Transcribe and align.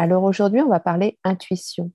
Alors 0.00 0.24
aujourd'hui, 0.24 0.62
on 0.62 0.68
va 0.70 0.80
parler 0.80 1.18
intuition. 1.24 1.92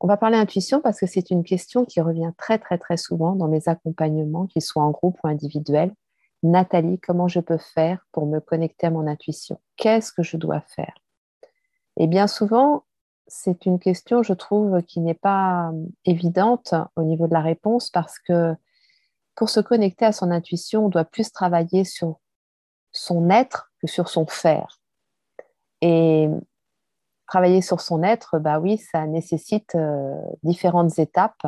On 0.00 0.06
va 0.06 0.16
parler 0.16 0.38
intuition 0.38 0.80
parce 0.80 0.98
que 0.98 1.06
c'est 1.06 1.30
une 1.30 1.44
question 1.44 1.84
qui 1.84 2.00
revient 2.00 2.32
très 2.38 2.58
très 2.58 2.78
très 2.78 2.96
souvent 2.96 3.36
dans 3.36 3.46
mes 3.46 3.68
accompagnements, 3.68 4.46
qu'ils 4.46 4.62
soient 4.62 4.84
en 4.84 4.90
groupe 4.90 5.18
ou 5.22 5.28
individuels. 5.28 5.94
Nathalie, 6.42 6.98
comment 6.98 7.28
je 7.28 7.40
peux 7.40 7.58
faire 7.58 8.06
pour 8.12 8.24
me 8.24 8.40
connecter 8.40 8.86
à 8.86 8.90
mon 8.90 9.06
intuition? 9.06 9.60
Qu'est-ce 9.76 10.12
que 10.12 10.22
je 10.22 10.38
dois 10.38 10.62
faire? 10.62 10.94
Et 11.98 12.06
bien 12.06 12.26
souvent, 12.26 12.84
c'est 13.26 13.66
une 13.66 13.80
question, 13.80 14.22
je 14.22 14.32
trouve, 14.32 14.82
qui 14.84 15.00
n'est 15.00 15.12
pas 15.12 15.72
évidente 16.06 16.72
au 16.96 17.02
niveau 17.02 17.26
de 17.26 17.34
la 17.34 17.42
réponse 17.42 17.90
parce 17.90 18.18
que 18.18 18.54
pour 19.34 19.50
se 19.50 19.60
connecter 19.60 20.06
à 20.06 20.12
son 20.12 20.30
intuition, 20.30 20.86
on 20.86 20.88
doit 20.88 21.04
plus 21.04 21.30
travailler 21.32 21.84
sur 21.84 22.18
son 22.92 23.28
être 23.28 23.70
que 23.78 23.88
sur 23.88 24.08
son 24.08 24.24
faire. 24.24 24.80
Et 25.82 26.30
travailler 27.30 27.62
sur 27.62 27.80
son 27.80 28.02
être, 28.02 28.40
bah 28.40 28.58
oui, 28.58 28.76
ça 28.76 29.06
nécessite 29.06 29.76
euh, 29.76 30.16
différentes 30.42 30.98
étapes. 30.98 31.46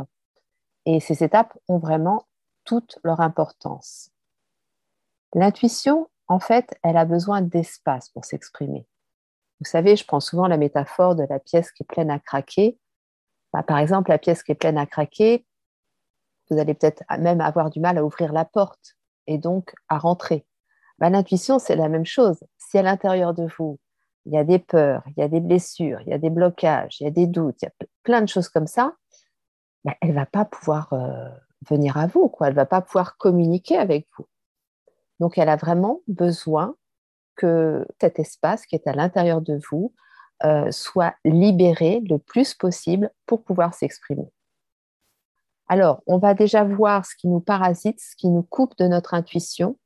Et 0.87 1.01
ces 1.01 1.25
étapes 1.25 1.59
ont 1.67 1.79
vraiment 1.79 2.29
toute 2.65 3.01
leur 3.03 3.21
importance. 3.21 4.11
L'intuition, 5.35 6.09
en 6.29 6.39
fait, 6.39 6.79
elle 6.85 6.97
a 6.97 7.05
besoin 7.05 7.43
d'espace 7.43 8.11
pour 8.11 8.25
s'exprimer. 8.25 8.87
Vous 9.59 9.69
savez, 9.69 9.97
je 9.97 10.07
prends 10.07 10.21
souvent 10.21 10.47
la 10.47 10.57
métaphore 10.57 11.17
de 11.17 11.25
la 11.29 11.41
pièce 11.41 11.73
qui 11.73 11.83
est 11.83 11.87
pleine 11.87 12.13
à 12.13 12.21
craquer. 12.21 12.79
Bah, 13.53 13.65
par 13.65 13.79
exemple, 13.79 14.11
la 14.11 14.19
pièce 14.19 14.45
qui 14.45 14.53
est 14.53 14.57
pleine 14.57 14.79
à 14.79 14.87
craquer, 14.87 15.45
vous 16.49 16.59
allez 16.59 16.75
peut-être 16.75 17.03
même 17.19 17.41
avoir 17.41 17.71
du 17.71 17.81
mal 17.81 17.99
à 17.99 18.05
ouvrir 18.05 18.33
la 18.33 18.45
porte 18.45 18.95
et 19.27 19.37
donc 19.37 19.75
à 19.89 19.99
rentrer. 19.99 20.47
Bah, 20.99 21.11
l'intuition, 21.11 21.59
c'est 21.59 21.75
la 21.75 21.89
même 21.89 22.07
chose. 22.07 22.39
Si 22.57 22.79
à 22.79 22.83
l'intérieur 22.83 23.35
de 23.35 23.49
vous, 23.59 23.81
il 24.25 24.33
y 24.33 24.39
a 24.39 24.45
des 24.45 24.59
peurs, 24.59 25.03
il 25.09 25.21
y 25.21 25.23
a 25.23 25.29
des 25.29 25.41
blessures, 25.41 26.01
il 26.03 26.09
y 26.09 26.13
a 26.13 26.19
des 26.19 26.31
blocages, 26.31 27.01
il 27.01 27.05
y 27.05 27.07
a 27.07 27.11
des 27.11 27.27
doutes, 27.27 27.63
il 27.63 27.67
y 27.67 27.69
a 27.69 27.87
plein 28.03 28.23
de 28.23 28.29
choses 28.29 28.49
comme 28.49 28.67
ça, 28.67 28.95
elle 30.01 30.11
ne 30.11 30.15
va 30.15 30.27
pas 30.27 30.45
pouvoir 30.45 30.93
euh, 30.93 31.29
venir 31.69 31.97
à 31.97 32.07
vous, 32.07 32.29
quoi. 32.29 32.49
elle 32.49 32.55
ne 32.55 32.57
va 32.57 32.67
pas 32.67 32.81
pouvoir 32.81 33.17
communiquer 33.17 33.77
avec 33.77 34.07
vous. 34.17 34.27
Donc, 35.21 35.39
elle 35.39 35.49
a 35.49 35.57
vraiment 35.57 36.01
besoin 36.09 36.77
que 37.37 37.87
cet 38.01 38.19
espace 38.19 38.67
qui 38.67 38.75
est 38.75 38.87
à 38.87 38.93
l'intérieur 38.93 39.41
de 39.41 39.59
vous 39.71 39.93
euh, 40.45 40.71
soit 40.71 41.15
libéré 41.25 42.01
le 42.09 42.19
plus 42.19 42.55
possible 42.55 43.11
pour 43.27 43.45
pouvoir 43.45 43.75
s'exprimer. 43.75 44.29
Alors, 45.69 46.03
on 46.07 46.19
va 46.19 46.35
déjà 46.35 46.65
voir 46.65 47.07
ce 47.07 47.15
qui 47.17 47.29
nous 47.29 47.41
parasite, 47.41 48.01
ce 48.01 48.17
qui 48.17 48.29
nous 48.29 48.43
coupe 48.43 48.77
de 48.77 48.87
notre 48.87 49.15
intuition, 49.15 49.79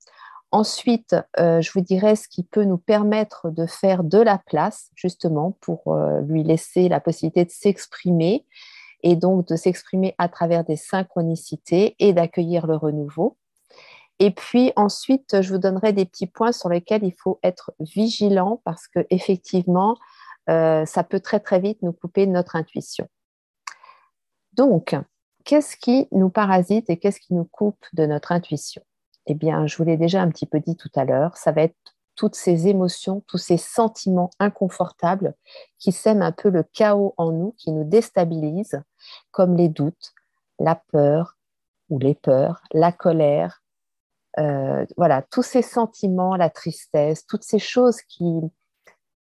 Ensuite, 0.57 1.15
euh, 1.39 1.61
je 1.61 1.71
vous 1.75 1.83
dirais 1.83 2.17
ce 2.17 2.29
qui 2.29 2.43
peut 2.43 2.65
nous 2.65 2.79
permettre 2.79 3.51
de 3.51 3.67
faire 3.67 4.03
de 4.03 4.17
la 4.17 4.39
place, 4.39 4.91
justement, 4.95 5.51
pour 5.61 5.89
euh, 5.89 6.23
lui 6.23 6.45
laisser 6.45 6.89
la 6.89 6.99
possibilité 6.99 7.45
de 7.45 7.51
s'exprimer 7.51 8.47
et 9.03 9.17
donc 9.17 9.47
de 9.49 9.55
s'exprimer 9.55 10.15
à 10.17 10.31
travers 10.31 10.65
des 10.65 10.77
synchronicités 10.77 11.95
et 11.99 12.15
d'accueillir 12.15 12.67
le 12.67 12.75
renouveau. 12.75 13.37
Et 14.19 14.31
puis 14.31 14.73
ensuite, 14.77 15.43
je 15.43 15.53
vous 15.53 15.59
donnerai 15.59 15.93
des 15.93 16.07
petits 16.07 16.27
points 16.27 16.53
sur 16.53 16.71
lesquels 16.71 17.05
il 17.05 17.15
faut 17.23 17.39
être 17.43 17.75
vigilant 17.79 18.63
parce 18.65 18.89
que 18.89 19.01
effectivement, 19.11 19.99
euh, 20.49 20.87
ça 20.87 21.05
peut 21.05 21.21
très 21.21 21.41
très 21.41 21.61
vite 21.61 21.83
nous 21.83 21.93
couper 21.93 22.27
notre 22.27 22.57
intuition. 22.57 23.07
Donc, 24.55 24.97
qu'est-ce 25.45 25.77
qui 25.77 26.09
nous 26.13 26.31
parasite 26.31 26.89
et 26.89 26.97
qu'est-ce 26.97 27.21
qui 27.21 27.35
nous 27.35 27.45
coupe 27.45 27.85
de 27.93 28.07
notre 28.07 28.33
intuition? 28.33 28.83
Eh 29.27 29.35
bien, 29.35 29.67
je 29.67 29.77
vous 29.77 29.85
l'ai 29.85 29.97
déjà 29.97 30.23
un 30.23 30.31
petit 30.31 30.47
peu 30.47 30.61
dit 30.61 30.77
tout 30.77 30.91
à 30.95 31.05
l'heure, 31.05 31.37
ça 31.37 31.53
va 31.53 31.63
être 31.63 31.77
toutes 32.15 32.35
ces 32.35 32.69
émotions, 32.69 33.23
tous 33.27 33.39
ces 33.39 33.59
sentiments 33.59 34.31
inconfortables 34.39 35.35
qui 35.79 35.93
sèment 35.93 36.23
un 36.23 36.33
peu 36.33 36.49
le 36.49 36.63
chaos 36.63 37.15
en 37.19 37.31
nous, 37.31 37.55
qui 37.59 37.73
nous 37.73 37.85
déstabilisent, 37.85 38.81
comme 39.31 39.57
les 39.57 39.69
doutes, 39.69 40.15
la 40.59 40.77
peur 40.93 41.37
ou 41.91 41.99
les 41.99 42.15
peurs, 42.15 42.63
la 42.73 42.91
colère, 42.91 43.63
euh, 44.39 44.85
voilà, 44.97 45.23
tous 45.23 45.43
ces 45.43 45.63
sentiments, 45.63 46.37
la 46.37 46.51
tristesse, 46.51 47.27
toutes 47.27 47.45
ces 47.45 47.59
choses 47.59 48.01
qui, 48.03 48.41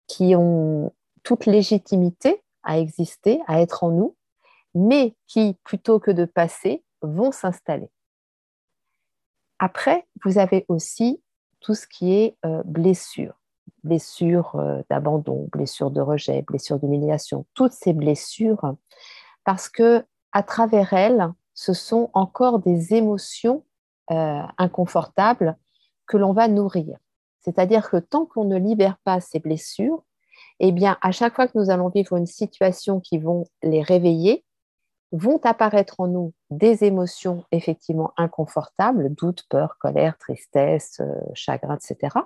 qui 0.06 0.34
ont 0.37 0.93
toute 1.22 1.47
légitimité 1.47 2.43
à 2.62 2.78
exister, 2.78 3.41
à 3.47 3.60
être 3.60 3.84
en 3.84 3.91
nous, 3.91 4.16
mais 4.75 5.14
qui, 5.26 5.56
plutôt 5.64 6.00
que 6.00 6.10
de 6.10 6.25
passer, 6.25 6.84
vont 7.03 7.32
s'installer. 7.32 7.91
Après, 9.59 10.06
vous 10.25 10.38
avez 10.38 10.65
aussi 10.69 11.22
tout 11.60 11.75
ce 11.75 11.87
qui 11.87 12.12
est 12.12 12.37
euh, 12.44 12.62
blessure, 12.65 13.41
blessure 13.84 14.56
euh, 14.56 14.82
d'abandon, 14.91 15.48
blessure 15.53 15.91
de 15.91 16.00
rejet, 16.00 16.42
blessure 16.42 16.78
d'humiliation, 16.78 17.47
toutes 17.54 17.72
ces 17.72 17.93
blessures, 17.93 18.75
parce 19.44 19.69
que 19.69 20.04
à 20.32 20.43
travers 20.43 20.93
elles, 20.93 21.32
ce 21.54 21.72
sont 21.72 22.10
encore 22.12 22.59
des 22.59 22.94
émotions 22.94 23.64
euh, 24.10 24.43
inconfortables 24.59 25.56
que 26.06 26.16
l'on 26.16 26.32
va 26.32 26.48
nourrir. 26.48 26.98
C'est-à-dire 27.41 27.88
que 27.88 27.97
tant 27.97 28.26
qu'on 28.26 28.44
ne 28.44 28.59
libère 28.59 28.98
pas 29.04 29.20
ces 29.20 29.38
blessures, 29.38 30.03
eh 30.60 30.72
bien, 30.72 30.98
à 31.00 31.12
chaque 31.12 31.34
fois 31.34 31.47
que 31.47 31.59
nous 31.59 31.70
allons 31.70 31.88
vivre 31.88 32.16
une 32.16 32.26
situation 32.26 33.00
qui 33.00 33.19
vont 33.19 33.47
les 33.62 33.82
réveiller, 33.82 34.44
vont 35.14 35.41
apparaître 35.44 36.00
en 36.00 36.08
nous 36.08 36.32
des 36.50 36.84
émotions 36.84 37.44
effectivement 37.52 38.12
inconfortables, 38.16 39.14
doute, 39.14 39.44
peur, 39.48 39.76
colère, 39.78 40.19
tristesse, 40.19 41.00
euh, 41.00 41.20
chagrin, 41.34 41.76
etc. 41.76 42.16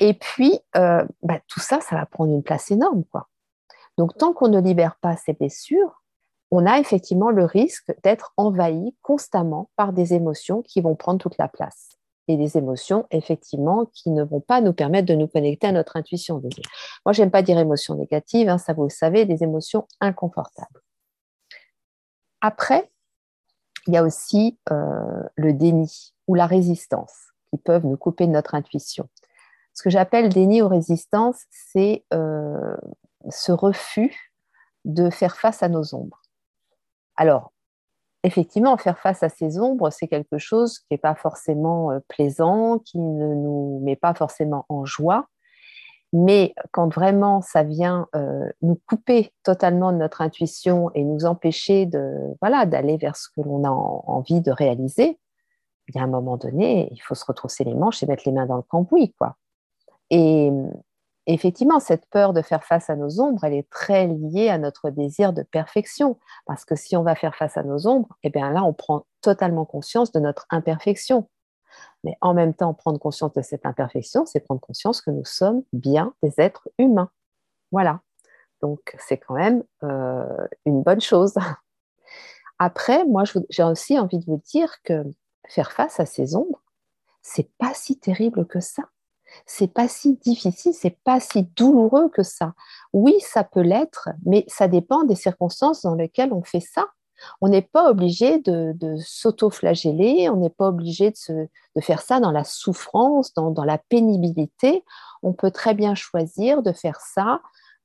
Et 0.00 0.14
puis, 0.14 0.58
euh, 0.76 1.04
bah, 1.22 1.38
tout 1.46 1.60
ça, 1.60 1.80
ça 1.80 1.96
va 1.96 2.06
prendre 2.06 2.32
une 2.32 2.42
place 2.42 2.70
énorme. 2.70 3.04
Quoi. 3.04 3.28
Donc, 3.98 4.16
tant 4.16 4.32
qu'on 4.32 4.48
ne 4.48 4.60
libère 4.60 4.96
pas 5.00 5.16
ces 5.16 5.32
blessures, 5.32 6.02
on 6.50 6.66
a 6.66 6.78
effectivement 6.78 7.30
le 7.30 7.44
risque 7.44 7.94
d'être 8.02 8.32
envahi 8.36 8.94
constamment 9.02 9.70
par 9.76 9.92
des 9.92 10.12
émotions 10.12 10.62
qui 10.62 10.80
vont 10.80 10.96
prendre 10.96 11.20
toute 11.20 11.38
la 11.38 11.48
place. 11.48 11.98
Et 12.28 12.36
des 12.36 12.56
émotions, 12.56 13.06
effectivement, 13.10 13.86
qui 13.92 14.10
ne 14.10 14.22
vont 14.22 14.40
pas 14.40 14.60
nous 14.60 14.72
permettre 14.72 15.06
de 15.06 15.14
nous 15.14 15.28
connecter 15.28 15.68
à 15.68 15.72
notre 15.72 15.96
intuition. 15.96 16.40
Moi, 17.04 17.12
je 17.12 17.22
n'aime 17.22 17.30
pas 17.30 17.42
dire 17.42 17.58
émotions 17.58 17.94
négatives, 17.94 18.48
hein, 18.48 18.58
ça 18.58 18.72
vous 18.72 18.84
le 18.84 18.90
savez, 18.90 19.24
des 19.24 19.42
émotions 19.42 19.86
inconfortables. 20.00 20.80
Après, 22.42 22.90
il 23.86 23.94
y 23.94 23.96
a 23.96 24.02
aussi 24.02 24.58
euh, 24.70 25.22
le 25.36 25.52
déni 25.52 26.12
ou 26.26 26.34
la 26.34 26.46
résistance 26.46 27.14
qui 27.50 27.56
peuvent 27.56 27.86
nous 27.86 27.96
couper 27.96 28.26
notre 28.26 28.54
intuition. 28.54 29.08
Ce 29.74 29.82
que 29.82 29.90
j'appelle 29.90 30.28
déni 30.28 30.60
ou 30.60 30.68
résistance, 30.68 31.44
c'est 31.50 32.04
euh, 32.12 32.76
ce 33.30 33.52
refus 33.52 34.34
de 34.84 35.08
faire 35.08 35.36
face 35.36 35.62
à 35.62 35.68
nos 35.68 35.94
ombres. 35.94 36.20
Alors, 37.16 37.52
effectivement, 38.24 38.76
faire 38.76 38.98
face 38.98 39.22
à 39.22 39.28
ces 39.28 39.60
ombres, 39.60 39.90
c'est 39.90 40.08
quelque 40.08 40.38
chose 40.38 40.80
qui 40.80 40.86
n'est 40.90 40.98
pas 40.98 41.14
forcément 41.14 41.92
euh, 41.92 42.00
plaisant, 42.08 42.80
qui 42.80 42.98
ne 42.98 43.34
nous 43.34 43.80
met 43.84 43.96
pas 43.96 44.14
forcément 44.14 44.66
en 44.68 44.84
joie, 44.84 45.28
mais 46.12 46.54
quand 46.72 46.92
vraiment 46.92 47.40
ça 47.40 47.62
vient 47.62 48.08
euh, 48.14 48.48
nous 48.60 48.78
couper 48.86 49.32
totalement 49.42 49.92
de 49.92 49.98
notre 49.98 50.20
intuition 50.20 50.90
et 50.94 51.04
nous 51.04 51.24
empêcher 51.24 51.86
de 51.86 52.14
voilà 52.40 52.66
d'aller 52.66 52.96
vers 52.98 53.16
ce 53.16 53.28
que 53.34 53.40
l'on 53.40 53.64
a 53.64 53.70
envie 53.70 54.40
de 54.40 54.50
réaliser, 54.50 55.18
il 55.88 55.96
y 55.96 55.98
a 55.98 56.02
un 56.02 56.08
moment 56.08 56.36
donné, 56.36 56.88
il 56.92 57.00
faut 57.00 57.14
se 57.14 57.24
retrousser 57.24 57.64
les 57.64 57.74
manches 57.74 58.02
et 58.02 58.06
mettre 58.06 58.22
les 58.26 58.32
mains 58.32 58.46
dans 58.46 58.56
le 58.56 58.62
cambouis, 58.62 59.12
quoi. 59.18 59.36
Et 60.10 60.50
effectivement, 61.26 61.80
cette 61.80 62.06
peur 62.10 62.32
de 62.32 62.42
faire 62.42 62.64
face 62.64 62.90
à 62.90 62.96
nos 62.96 63.20
ombres, 63.20 63.44
elle 63.44 63.54
est 63.54 63.68
très 63.70 64.06
liée 64.06 64.48
à 64.48 64.58
notre 64.58 64.90
désir 64.90 65.32
de 65.32 65.42
perfection, 65.42 66.18
parce 66.46 66.64
que 66.64 66.76
si 66.76 66.96
on 66.96 67.02
va 67.02 67.14
faire 67.14 67.34
face 67.34 67.56
à 67.56 67.62
nos 67.62 67.86
ombres, 67.86 68.16
eh 68.22 68.30
bien 68.30 68.50
là, 68.50 68.64
on 68.64 68.72
prend 68.72 69.06
totalement 69.20 69.64
conscience 69.64 70.12
de 70.12 70.20
notre 70.20 70.46
imperfection. 70.50 71.28
Mais 72.04 72.16
en 72.20 72.34
même 72.34 72.54
temps, 72.54 72.74
prendre 72.74 72.98
conscience 72.98 73.32
de 73.32 73.42
cette 73.42 73.64
imperfection, 73.64 74.26
c'est 74.26 74.40
prendre 74.40 74.60
conscience 74.60 75.00
que 75.00 75.10
nous 75.10 75.24
sommes 75.24 75.62
bien 75.72 76.14
des 76.22 76.34
êtres 76.38 76.68
humains. 76.78 77.10
Voilà. 77.70 78.00
Donc, 78.60 78.96
c'est 78.98 79.18
quand 79.18 79.34
même 79.34 79.64
euh, 79.82 80.46
une 80.64 80.82
bonne 80.82 81.00
chose. 81.00 81.34
Après, 82.58 83.04
moi, 83.04 83.24
j'ai 83.50 83.64
aussi 83.64 83.98
envie 83.98 84.18
de 84.18 84.24
vous 84.24 84.40
dire 84.44 84.82
que 84.84 85.04
faire 85.48 85.72
face 85.72 85.98
à 86.00 86.06
ces 86.06 86.36
ombres, 86.36 86.62
c'est 87.22 87.50
pas 87.58 87.72
si 87.74 87.98
terrible 87.98 88.46
que 88.46 88.60
ça. 88.60 88.84
c'est 89.46 89.72
pas 89.72 89.88
si 89.88 90.16
difficile, 90.16 90.74
c'est 90.74 90.98
pas 91.04 91.18
si 91.18 91.44
douloureux 91.56 92.10
que 92.10 92.22
ça. 92.22 92.54
Oui, 92.92 93.14
ça 93.20 93.44
peut 93.44 93.62
l'être, 93.62 94.10
mais 94.24 94.44
ça 94.48 94.68
dépend 94.68 95.04
des 95.04 95.14
circonstances 95.14 95.82
dans 95.82 95.94
lesquelles 95.94 96.32
on 96.32 96.42
fait 96.42 96.60
ça. 96.60 96.86
On 97.40 97.48
n'est 97.48 97.62
pas 97.62 97.90
obligé 97.90 98.38
de, 98.38 98.96
s'auto-flageller, 98.98 100.28
on 100.30 100.36
n'est 100.36 100.50
pas 100.50 100.68
obligé 100.68 101.12
de, 101.28 101.48
faire 101.80 102.02
ça 102.02 102.20
dans 102.20 102.30
la 102.30 102.44
souffrance, 102.44 103.34
dans, 103.34 103.64
la 103.64 103.78
pénibilité. 103.78 104.84
On 105.22 105.32
peut 105.32 105.50
très 105.50 105.74
bien 105.74 105.94
choisir 105.94 106.62
de 106.62 106.72
faire 106.72 107.00
ça 107.00 107.40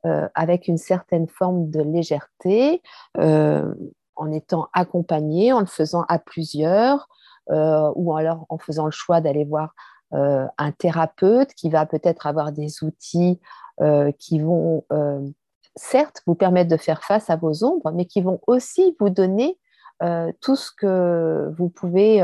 euh, 0.05 0.27
avec 0.35 0.67
une 0.67 0.77
certaine 0.77 1.27
forme 1.27 1.69
de 1.69 1.81
légèreté, 1.81 2.81
euh, 3.17 3.73
en 4.15 4.31
étant 4.31 4.67
accompagné, 4.73 5.53
en 5.53 5.59
le 5.59 5.65
faisant 5.65 6.03
à 6.07 6.19
plusieurs, 6.19 7.07
euh, 7.49 7.91
ou 7.95 8.15
alors 8.15 8.45
en 8.49 8.57
faisant 8.57 8.85
le 8.85 8.91
choix 8.91 9.21
d'aller 9.21 9.45
voir 9.45 9.73
un 10.13 10.71
thérapeute 10.71 11.53
qui 11.53 11.69
va 11.69 11.85
peut-être 11.85 12.27
avoir 12.27 12.53
des 12.53 12.81
outils 12.81 13.41
qui 14.17 14.39
vont 14.39 14.85
certes 15.77 16.21
vous 16.25 16.35
permettre 16.35 16.69
de 16.69 16.77
faire 16.77 17.03
face 17.03 17.29
à 17.29 17.35
vos 17.35 17.63
ombres, 17.63 17.91
mais 17.91 18.05
qui 18.05 18.21
vont 18.21 18.39
aussi 18.47 18.95
vous 18.99 19.09
donner 19.09 19.57
tout 20.41 20.55
ce 20.55 20.71
que 20.77 21.51
vous 21.57 21.69
pouvez 21.69 22.23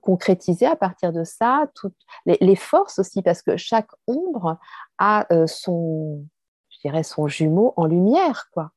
concrétiser 0.00 0.66
à 0.66 0.74
partir 0.74 1.12
de 1.12 1.22
ça, 1.22 1.68
toutes 1.74 1.96
les, 2.24 2.56
forces 2.56 2.98
aussi, 2.98 3.22
parce 3.22 3.42
que 3.42 3.56
chaque 3.56 3.90
ombre 4.08 4.58
a 4.98 5.26
son, 5.46 6.24
je 6.70 6.78
dirais, 6.80 7.04
son 7.04 7.28
jumeau 7.28 7.72
en 7.76 7.86
lumière, 7.86 8.48
quoi. 8.52 8.72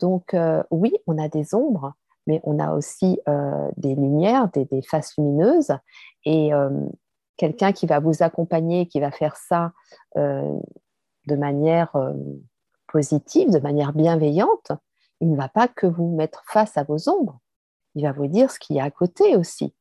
Donc 0.00 0.36
oui, 0.70 0.92
on 1.06 1.16
a 1.16 1.28
des 1.28 1.54
ombres, 1.54 1.94
mais 2.26 2.40
on 2.44 2.58
a 2.58 2.74
aussi 2.74 3.20
des 3.76 3.94
lumières, 3.94 4.48
des, 4.48 4.82
faces 4.82 5.16
lumineuses, 5.16 5.72
et 6.26 6.52
quelqu'un 7.38 7.72
qui 7.72 7.86
va 7.86 8.00
vous 8.00 8.22
accompagner, 8.22 8.86
qui 8.86 9.00
va 9.00 9.10
faire 9.10 9.36
ça 9.36 9.72
euh, 10.18 10.58
de 11.26 11.36
manière 11.36 11.96
euh, 11.96 12.12
positive, 12.88 13.50
de 13.50 13.58
manière 13.58 13.92
bienveillante, 13.92 14.72
il 15.20 15.30
ne 15.30 15.36
va 15.36 15.48
pas 15.48 15.68
que 15.68 15.86
vous 15.86 16.14
mettre 16.14 16.42
face 16.46 16.76
à 16.76 16.84
vos 16.84 17.08
ombres. 17.08 17.38
Il 17.94 18.04
va 18.04 18.12
vous 18.12 18.26
dire 18.26 18.50
ce 18.50 18.58
qu'il 18.58 18.76
y 18.76 18.80
a 18.80 18.84
à 18.84 18.90
côté 18.90 19.36
aussi. 19.36 19.74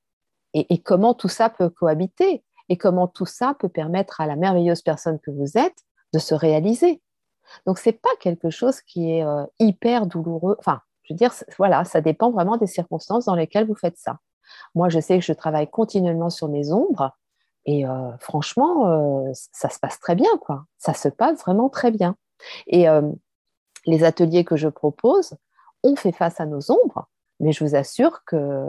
Et, 0.53 0.81
comment 0.81 1.13
tout 1.13 1.27
ça 1.27 1.49
peut 1.49 1.69
cohabiter. 1.69 2.43
Et 2.69 2.77
comment 2.77 3.07
tout 3.07 3.25
ça 3.25 3.53
peut 3.53 3.69
permettre 3.69 4.21
à 4.21 4.25
la 4.25 4.35
merveilleuse 4.35 4.81
personne 4.81 5.19
que 5.19 5.31
vous 5.31 5.57
êtes 5.57 5.85
de 6.13 6.19
se 6.19 6.33
réaliser. 6.33 7.01
Donc, 7.65 7.77
ce 7.77 7.89
n'est 7.89 7.93
pas 7.93 8.09
quelque 8.19 8.49
chose 8.49 8.81
qui 8.81 9.11
est 9.11 9.23
euh, 9.23 9.45
hyper 9.59 10.07
douloureux. 10.07 10.55
Enfin, 10.59 10.81
je 11.03 11.13
veux 11.13 11.17
dire, 11.17 11.33
voilà, 11.57 11.85
ça 11.85 12.01
dépend 12.01 12.31
vraiment 12.31 12.57
des 12.57 12.67
circonstances 12.67 13.25
dans 13.25 13.35
lesquelles 13.35 13.67
vous 13.67 13.75
faites 13.75 13.97
ça. 13.97 14.19
Moi, 14.75 14.89
je 14.89 14.99
sais 14.99 15.19
que 15.19 15.25
je 15.25 15.33
travaille 15.33 15.69
continuellement 15.69 16.29
sur 16.29 16.49
mes 16.49 16.71
ombres 16.71 17.15
et 17.67 17.85
euh, 17.85 18.17
franchement, 18.19 18.87
euh, 18.87 19.31
ça 19.33 19.69
se 19.69 19.77
passe 19.77 19.99
très 19.99 20.15
bien, 20.15 20.37
quoi. 20.39 20.65
Ça 20.77 20.93
se 20.93 21.09
passe 21.09 21.39
vraiment 21.41 21.69
très 21.69 21.91
bien. 21.91 22.15
Et 22.67 22.89
euh, 22.89 23.01
les 23.85 24.03
ateliers 24.03 24.45
que 24.45 24.55
je 24.55 24.67
propose, 24.67 25.35
on 25.83 25.95
fait 25.95 26.11
face 26.11 26.39
à 26.39 26.45
nos 26.45 26.71
ombres, 26.71 27.07
mais 27.39 27.51
je 27.51 27.63
vous 27.63 27.75
assure 27.75 28.23
que 28.25 28.65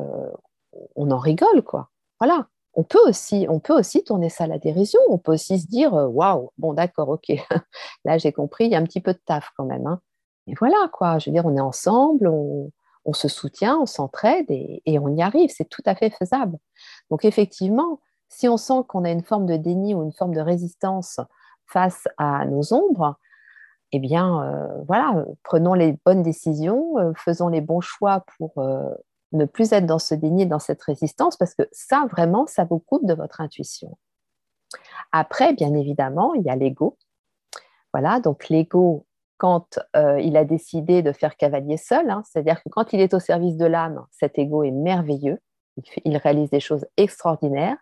on 0.96 1.10
en 1.10 1.18
rigole, 1.18 1.62
quoi. 1.62 1.90
Voilà. 2.20 2.46
On 2.74 2.84
peut 2.84 3.00
aussi, 3.08 3.46
on 3.48 3.58
peut 3.58 3.76
aussi 3.76 4.04
tourner 4.04 4.28
ça 4.28 4.44
à 4.44 4.46
la 4.46 4.58
dérision. 4.58 5.00
On 5.08 5.18
peut 5.18 5.32
aussi 5.32 5.58
se 5.58 5.66
dire, 5.66 5.92
waouh, 5.92 6.50
bon 6.58 6.74
d'accord, 6.74 7.08
ok. 7.08 7.32
Là, 8.04 8.18
j'ai 8.18 8.32
compris, 8.32 8.66
il 8.66 8.70
y 8.70 8.74
a 8.76 8.78
un 8.78 8.84
petit 8.84 9.00
peu 9.00 9.12
de 9.12 9.20
taf 9.24 9.50
quand 9.56 9.64
même. 9.64 9.86
Hein. 9.86 10.00
Et 10.48 10.54
voilà, 10.58 10.88
quoi. 10.92 11.18
Je 11.18 11.28
veux 11.28 11.34
dire, 11.34 11.46
on 11.46 11.56
est 11.56 11.60
ensemble, 11.60 12.28
on, 12.28 12.70
se 13.12 13.28
soutient, 13.28 13.78
on 13.80 13.86
s'entraide 13.86 14.46
et, 14.48 14.98
on 14.98 15.08
y 15.14 15.22
arrive. 15.22 15.50
C'est 15.54 15.68
tout 15.68 15.82
à 15.86 15.94
fait 15.94 16.10
faisable. 16.10 16.58
Donc 17.10 17.24
effectivement, 17.24 18.00
si 18.28 18.48
on 18.48 18.56
sent 18.56 18.82
qu'on 18.88 19.04
a 19.04 19.10
une 19.10 19.24
forme 19.24 19.46
de 19.46 19.56
déni 19.56 19.94
ou 19.94 20.02
une 20.02 20.12
forme 20.12 20.34
de 20.34 20.40
résistance 20.40 21.20
face 21.66 22.06
à 22.16 22.44
nos 22.46 22.72
ombres, 22.72 23.16
eh 23.92 23.98
bien, 23.98 24.42
euh, 24.42 24.82
voilà, 24.86 25.24
prenons 25.42 25.74
les 25.74 25.96
bonnes 26.04 26.22
décisions, 26.22 26.98
euh, 26.98 27.12
faisons 27.16 27.48
les 27.48 27.60
bons 27.60 27.80
choix 27.80 28.24
pour 28.36 28.52
euh, 28.58 28.94
ne 29.32 29.46
plus 29.46 29.72
être 29.72 29.86
dans 29.86 29.98
ce 29.98 30.14
déni, 30.14 30.46
dans 30.46 30.58
cette 30.58 30.82
résistance, 30.82 31.36
parce 31.36 31.54
que 31.54 31.62
ça, 31.72 32.06
vraiment, 32.10 32.46
ça 32.46 32.64
vous 32.64 32.78
coupe 32.78 33.06
de 33.06 33.14
votre 33.14 33.40
intuition. 33.40 33.96
Après, 35.12 35.54
bien 35.54 35.72
évidemment, 35.74 36.34
il 36.34 36.42
y 36.42 36.50
a 36.50 36.56
l'ego. 36.56 36.98
Voilà, 37.94 38.20
donc 38.20 38.50
l'ego, 38.50 39.06
quand 39.38 39.78
il 39.94 40.36
a 40.36 40.44
décidé 40.44 41.00
de 41.00 41.12
faire 41.12 41.36
cavalier 41.36 41.78
seul, 41.78 42.10
hein, 42.10 42.22
c'est-à-dire 42.26 42.62
que 42.62 42.68
quand 42.68 42.92
il 42.92 43.00
est 43.00 43.14
au 43.14 43.20
service 43.20 43.56
de 43.56 43.64
l'âme, 43.64 44.04
cet 44.10 44.38
ego 44.38 44.62
est 44.62 44.72
merveilleux, 44.72 45.38
il 46.04 46.16
réalise 46.18 46.50
des 46.50 46.60
choses 46.60 46.86
extraordinaires. 46.96 47.78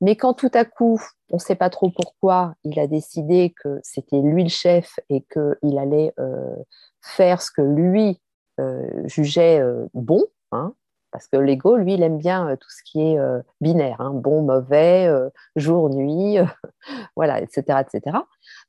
Mais 0.00 0.16
quand 0.16 0.34
tout 0.34 0.50
à 0.54 0.64
coup, 0.64 1.00
on 1.30 1.36
ne 1.36 1.40
sait 1.40 1.54
pas 1.54 1.70
trop 1.70 1.90
pourquoi, 1.90 2.54
il 2.64 2.78
a 2.78 2.86
décidé 2.86 3.54
que 3.62 3.80
c'était 3.82 4.20
lui 4.20 4.44
le 4.44 4.48
chef 4.48 4.98
et 5.08 5.22
qu'il 5.22 5.78
allait 5.78 6.12
euh, 6.18 6.56
faire 7.00 7.42
ce 7.42 7.50
que 7.50 7.62
lui 7.62 8.20
euh, 8.60 8.86
jugeait 9.06 9.60
euh, 9.60 9.86
bon, 9.94 10.24
hein, 10.52 10.74
parce 11.10 11.28
que 11.28 11.36
l'ego, 11.36 11.76
lui, 11.76 11.94
il 11.94 12.02
aime 12.02 12.18
bien 12.18 12.56
tout 12.56 12.70
ce 12.70 12.82
qui 12.84 13.00
est 13.00 13.18
binaire, 13.60 14.00
hein, 14.00 14.10
bon, 14.14 14.42
mauvais, 14.42 15.08
jour, 15.54 15.88
nuit, 15.88 16.38
voilà, 17.16 17.40
etc., 17.40 17.80
etc. 17.80 18.18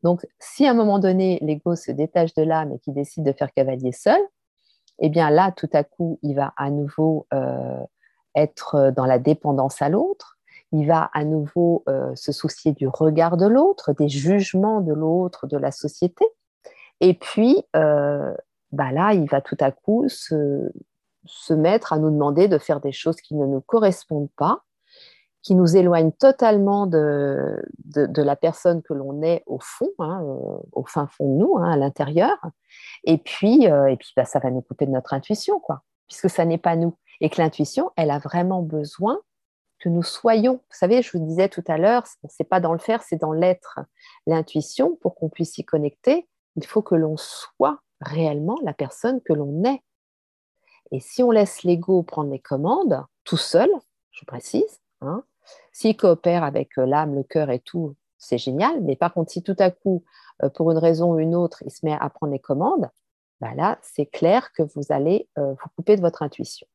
Donc, 0.04 0.28
si 0.40 0.68
à 0.68 0.72
un 0.72 0.76
moment 0.76 1.00
donné, 1.00 1.40
l'ego 1.42 1.76
se 1.76 1.92
détache 1.92 2.36
de 2.36 2.44
l'âme 2.44 2.72
et 2.74 2.80
qu'il 2.80 2.94
décide 2.94 3.24
de 3.24 3.32
faire 3.32 3.52
cavalier 3.52 3.92
seul, 3.92 4.22
eh 5.00 5.10
bien 5.10 5.32
là, 5.32 5.54
tout 5.54 5.70
à 5.74 5.84
coup, 5.84 6.20
il 6.22 6.36
va 6.36 6.54
à 6.56 6.70
nouveau 6.70 7.26
être 8.36 8.92
dans 8.96 9.08
la 9.08 9.18
dépendance 9.18 9.82
à 9.82 9.90
l'autre 9.90 10.36
il 10.72 10.88
va 10.88 11.10
à 11.14 11.24
nouveau 11.24 11.84
euh, 11.88 12.14
se 12.16 12.32
soucier 12.32 12.74
du 12.74 12.88
regard 12.88 13.38
de 13.38 13.48
l'autre, 13.48 13.94
des 13.94 14.10
jugements 14.10 14.82
de 14.82 14.94
l'autre, 14.94 15.48
de 15.48 15.58
la 15.58 15.72
société. 15.72 16.26
Et 17.00 17.14
puis, 17.14 17.64
euh, 17.76 18.34
bah 18.72 18.92
là, 18.92 19.14
il 19.14 19.30
va 19.30 19.42
tout 19.42 19.58
à 19.60 19.72
coup 19.72 20.08
se, 20.10 20.72
mettre 21.52 21.94
à 21.94 22.00
nous 22.00 22.10
demander 22.10 22.48
de 22.48 22.58
faire 22.58 22.80
des 22.80 22.92
choses 22.92 23.18
qui 23.18 23.36
ne 23.36 23.46
nous 23.46 23.62
correspondent 23.62 24.32
pas, 24.38 24.64
qui 25.42 25.56
nous 25.56 25.78
éloignent 25.78 26.12
totalement 26.12 26.88
de, 26.88 27.64
de, 27.86 28.22
la 28.22 28.36
personne 28.36 28.82
que 28.82 28.94
l'on 28.94 29.22
est 29.22 29.44
au 29.46 29.60
fond, 29.60 29.92
hein, 30.00 30.24
euh, 30.24 30.58
au 30.72 30.86
fin 30.86 31.08
fond 31.08 31.32
de 31.32 31.38
nous, 31.38 31.58
hein, 31.58 31.72
à 31.72 31.78
l'intérieur. 31.78 32.38
Et 33.04 33.18
puis, 33.18 33.66
et 33.66 33.98
puis 33.98 34.12
bah, 34.16 34.26
ça 34.26 34.40
va 34.40 34.50
nous 34.50 34.62
couper 34.62 34.88
de 34.88 34.92
notre 34.92 35.14
intuition, 35.14 35.60
quoi, 35.60 35.84
puisque 36.08 36.30
ça 36.30 36.46
n'est 36.46 36.58
pas 36.58 36.76
nous. 36.76 36.98
Et 37.22 37.30
que 37.30 37.40
l'intuition, 37.40 37.92
elle 37.96 38.12
a 38.12 38.18
vraiment 38.18 38.62
besoin 38.62 39.20
nous 39.90 40.04
soyons. 40.04 40.56
Vous 40.56 40.78
savez, 40.78 41.02
je 41.02 41.18
vous 41.18 41.26
disais 41.26 41.50
tout 41.50 41.64
à 41.68 41.78
l'heure, 41.78 42.06
c'est 42.30 42.48
pas 42.48 42.60
dans 42.60 42.74
le 42.74 42.80
faire, 42.80 43.04
c'est 43.04 43.20
dans 43.20 43.32
l'être. 43.32 43.80
L'intuition, 44.28 44.96
pour 45.02 45.16
qu'on 45.16 45.30
puisse 45.30 45.58
y 45.58 45.66
connecter, 45.66 46.28
il 46.56 46.66
faut 46.66 46.82
que 46.82 46.96
l'on 46.96 47.18
soit 47.18 47.80
réellement 48.02 48.58
la 48.64 48.74
personne 48.74 49.22
que 49.22 49.34
l'on 49.34 49.64
est. 49.64 49.82
Et 50.92 51.00
si 51.00 51.24
on 51.24 51.32
laisse 51.32 51.64
l'ego 51.64 52.04
prendre 52.04 52.32
les 52.32 52.40
commandes, 52.40 53.04
tout 53.24 53.38
seul, 53.38 53.70
je 54.12 54.26
précise, 54.26 54.82
hein, 55.02 55.24
s'il 55.72 55.98
coopère 55.98 56.44
avec 56.44 56.78
euh, 56.78 56.86
l'âme, 56.86 57.16
le 57.16 57.24
cœur 57.24 57.50
et 57.50 57.60
tout, 57.60 57.96
c'est 58.18 58.38
génial. 58.38 58.82
Mais 58.82 58.96
par 58.96 59.14
contre, 59.14 59.32
si 59.32 59.44
tout 59.44 59.56
à 59.60 59.72
coup, 59.72 60.04
euh, 60.44 60.50
pour 60.50 60.72
une 60.72 60.78
raison 60.78 61.14
ou 61.14 61.20
une 61.20 61.36
autre, 61.36 61.64
il 61.66 61.72
se 61.72 61.86
met 61.86 61.98
à 62.00 62.10
prendre 62.10 62.34
les 62.34 62.40
commandes, 62.40 62.90
bah 63.42 63.54
là, 63.56 63.78
c'est 63.82 64.06
clair 64.06 64.52
que 64.54 64.64
vous 64.64 64.84
allez 64.90 65.28
euh, 65.38 65.52
vous 65.52 65.70
couper 65.76 65.96
de 65.96 66.02
votre 66.02 66.24
intuition. 66.24 66.68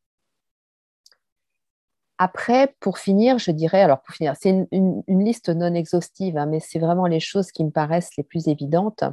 Après, 2.22 2.74
pour 2.80 2.98
finir, 2.98 3.38
je 3.38 3.50
dirais, 3.50 3.80
alors 3.80 4.02
pour 4.02 4.14
finir, 4.14 4.34
c'est 4.38 4.68
une, 4.72 5.02
liste 5.08 5.48
non 5.48 5.72
exhaustive, 5.72 6.36
hein, 6.36 6.44
mais 6.44 6.60
c'est 6.60 6.78
vraiment 6.78 7.06
les 7.06 7.18
choses 7.18 7.50
qui 7.50 7.64
me 7.64 7.70
paraissent 7.70 8.14
les 8.18 8.24
plus 8.24 8.46
évidentes. 8.48 9.04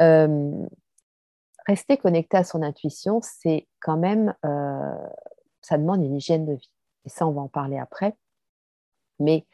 Euh, 0.00 0.50
rester 1.68 1.96
connecté 1.96 2.36
à 2.36 2.42
son 2.42 2.62
intuition, 2.62 3.20
c'est 3.22 3.68
quand 3.80 3.96
même, 3.96 4.34
euh, 4.44 4.96
ça 5.62 5.78
demande 5.78 6.02
une 6.02 6.16
hygiène 6.16 6.44
de 6.44 6.54
vie. 6.54 6.72
Et 7.04 7.08
ça, 7.08 7.24
on 7.24 7.30
va 7.30 7.42
en 7.42 7.48
parler 7.48 7.78
après. 7.78 8.16
Mais 9.20 9.46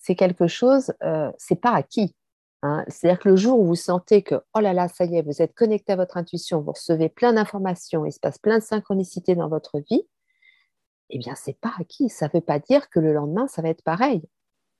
c'est 0.00 0.16
quelque 0.16 0.48
chose, 0.48 0.92
euh, 1.04 1.30
c'est 1.38 1.60
pas 1.60 1.70
acquis. 1.70 2.16
Hein. 2.62 2.84
C'est-à-dire 2.88 3.20
que 3.20 3.28
le 3.28 3.36
jour 3.36 3.60
où 3.60 3.64
vous 3.64 3.76
sentez 3.76 4.22
que, 4.22 4.42
oh 4.54 4.58
là 4.58 4.72
là, 4.72 4.88
ça 4.88 5.04
y 5.04 5.14
est, 5.18 5.22
vous 5.22 5.40
êtes 5.40 5.54
connecté 5.54 5.92
à 5.92 5.96
votre 5.96 6.16
intuition, 6.16 6.60
vous 6.62 6.72
recevez 6.72 7.10
plein 7.10 7.34
d'informations, 7.34 8.04
il 8.04 8.10
se 8.10 8.18
passe 8.18 8.38
plein 8.38 8.58
de 8.58 8.64
synchronicité 8.64 9.36
dans 9.36 9.48
votre 9.48 9.78
vie, 9.88 10.04
eh 11.10 11.18
bien, 11.18 11.34
c'est 11.34 11.58
pas 11.58 11.72
acquis. 11.78 12.08
Ça 12.08 12.26
ne 12.26 12.32
veut 12.32 12.40
pas 12.40 12.58
dire 12.58 12.88
que 12.90 13.00
le 13.00 13.12
lendemain, 13.12 13.46
ça 13.46 13.62
va 13.62 13.68
être 13.68 13.82
pareil. 13.82 14.22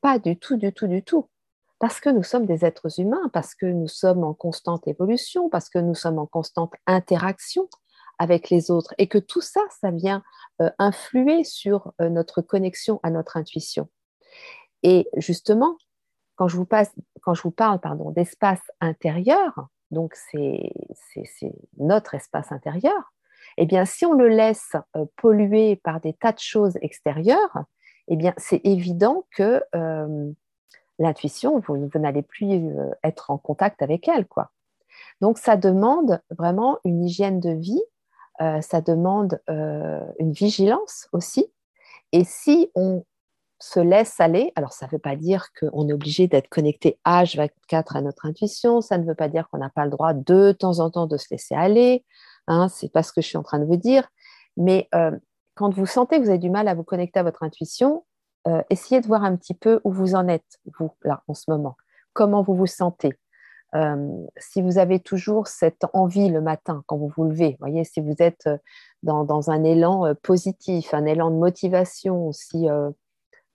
Pas 0.00 0.18
du 0.18 0.38
tout, 0.38 0.56
du 0.56 0.72
tout, 0.72 0.86
du 0.86 1.02
tout. 1.02 1.28
Parce 1.78 2.00
que 2.00 2.08
nous 2.08 2.22
sommes 2.22 2.46
des 2.46 2.64
êtres 2.64 3.00
humains, 3.00 3.28
parce 3.32 3.54
que 3.54 3.66
nous 3.66 3.88
sommes 3.88 4.24
en 4.24 4.34
constante 4.34 4.86
évolution, 4.86 5.48
parce 5.50 5.68
que 5.68 5.78
nous 5.78 5.94
sommes 5.94 6.18
en 6.18 6.26
constante 6.26 6.72
interaction 6.86 7.68
avec 8.18 8.48
les 8.48 8.70
autres, 8.70 8.94
et 8.98 9.08
que 9.08 9.18
tout 9.18 9.40
ça, 9.40 9.60
ça 9.80 9.90
vient 9.90 10.22
euh, 10.62 10.70
influer 10.78 11.42
sur 11.42 11.92
euh, 12.00 12.08
notre 12.08 12.42
connexion 12.42 13.00
à 13.02 13.10
notre 13.10 13.36
intuition. 13.36 13.88
Et 14.84 15.08
justement, 15.16 15.76
quand 16.36 16.46
je 16.46 16.56
vous, 16.56 16.66
quand 17.22 17.34
je 17.34 17.42
vous 17.42 17.50
parle 17.50 17.80
pardon, 17.80 18.10
d'espace 18.10 18.62
intérieur, 18.80 19.68
donc 19.90 20.14
c'est 20.14 20.72
notre 21.78 22.14
espace 22.14 22.52
intérieur, 22.52 23.12
eh 23.56 23.66
bien, 23.66 23.84
si 23.84 24.04
on 24.06 24.12
le 24.12 24.28
laisse 24.28 24.72
euh, 24.96 25.04
polluer 25.16 25.76
par 25.76 26.00
des 26.00 26.12
tas 26.12 26.32
de 26.32 26.38
choses 26.38 26.76
extérieures, 26.82 27.64
eh 28.08 28.16
bien, 28.16 28.34
c'est 28.36 28.60
évident 28.64 29.26
que 29.30 29.62
euh, 29.74 30.30
l'intuition, 30.98 31.60
vous, 31.60 31.88
n'allez 31.94 32.22
plus 32.22 32.52
euh, 32.52 32.90
être 33.02 33.30
en 33.30 33.38
contact 33.38 33.82
avec 33.82 34.08
elle. 34.08 34.26
quoi. 34.26 34.50
Donc, 35.20 35.38
ça 35.38 35.56
demande 35.56 36.20
vraiment 36.30 36.78
une 36.84 37.04
hygiène 37.04 37.40
de 37.40 37.50
vie, 37.50 37.82
ça 38.62 38.80
demande 38.80 39.40
une 39.48 40.32
vigilance 40.32 41.08
aussi. 41.12 41.52
Et 42.10 42.24
si 42.24 42.68
on 42.74 43.04
se 43.60 43.80
laisse 43.80 44.20
aller, 44.20 44.52
alors 44.56 44.72
ça 44.72 44.86
ne 44.86 44.90
veut 44.90 44.98
pas 44.98 45.16
dire 45.16 45.46
qu'on 45.58 45.88
est 45.88 45.92
obligé 45.92 46.28
d'être 46.28 46.48
connecté 46.48 46.98
H24 47.06 47.96
à 47.96 48.02
notre 48.02 48.26
intuition, 48.26 48.80
ça 48.80 48.98
ne 48.98 49.04
veut 49.04 49.14
pas 49.14 49.28
dire 49.28 49.48
qu'on 49.48 49.58
n'a 49.58 49.70
pas 49.70 49.84
le 49.84 49.90
droit 49.90 50.12
de 50.12 50.52
temps 50.52 50.80
en 50.80 50.90
temps 50.90 51.06
de 51.06 51.16
se 51.16 51.28
laisser 51.30 51.54
aller, 51.54 52.04
hein, 52.46 52.68
c'est 52.68 52.92
pas 52.92 53.02
ce 53.02 53.12
que 53.12 53.20
je 53.20 53.28
suis 53.28 53.38
en 53.38 53.42
train 53.42 53.58
de 53.58 53.64
vous 53.64 53.76
dire, 53.76 54.08
mais 54.56 54.88
quand 55.54 55.72
vous 55.72 55.86
sentez 55.86 56.18
que 56.18 56.22
vous 56.22 56.30
avez 56.30 56.38
du 56.38 56.50
mal 56.50 56.68
à 56.68 56.74
vous 56.74 56.84
connecter 56.84 57.20
à 57.20 57.22
votre 57.22 57.42
intuition, 57.42 58.04
euh, 58.46 58.62
essayez 58.70 59.00
de 59.00 59.06
voir 59.06 59.24
un 59.24 59.36
petit 59.36 59.54
peu 59.54 59.80
où 59.84 59.92
vous 59.92 60.14
en 60.14 60.28
êtes, 60.28 60.58
vous, 60.78 60.90
là, 61.02 61.22
en 61.28 61.34
ce 61.34 61.50
moment. 61.50 61.76
Comment 62.12 62.42
vous 62.42 62.54
vous 62.54 62.66
sentez? 62.66 63.14
Euh, 63.74 64.26
Si 64.36 64.60
vous 64.60 64.78
avez 64.78 65.00
toujours 65.00 65.46
cette 65.46 65.84
envie 65.92 66.28
le 66.28 66.40
matin, 66.40 66.82
quand 66.86 66.96
vous 66.96 67.10
vous 67.16 67.24
levez, 67.24 67.56
voyez, 67.60 67.84
si 67.84 68.00
vous 68.00 68.14
êtes 68.18 68.46
euh, 68.46 68.58
dans, 69.02 69.50
un 69.50 69.64
élan 69.64 70.14
positif, 70.22 70.92
un 70.92 71.06
élan 71.06 71.30
de 71.30 71.36
motivation, 71.36 72.32
si 72.32 72.66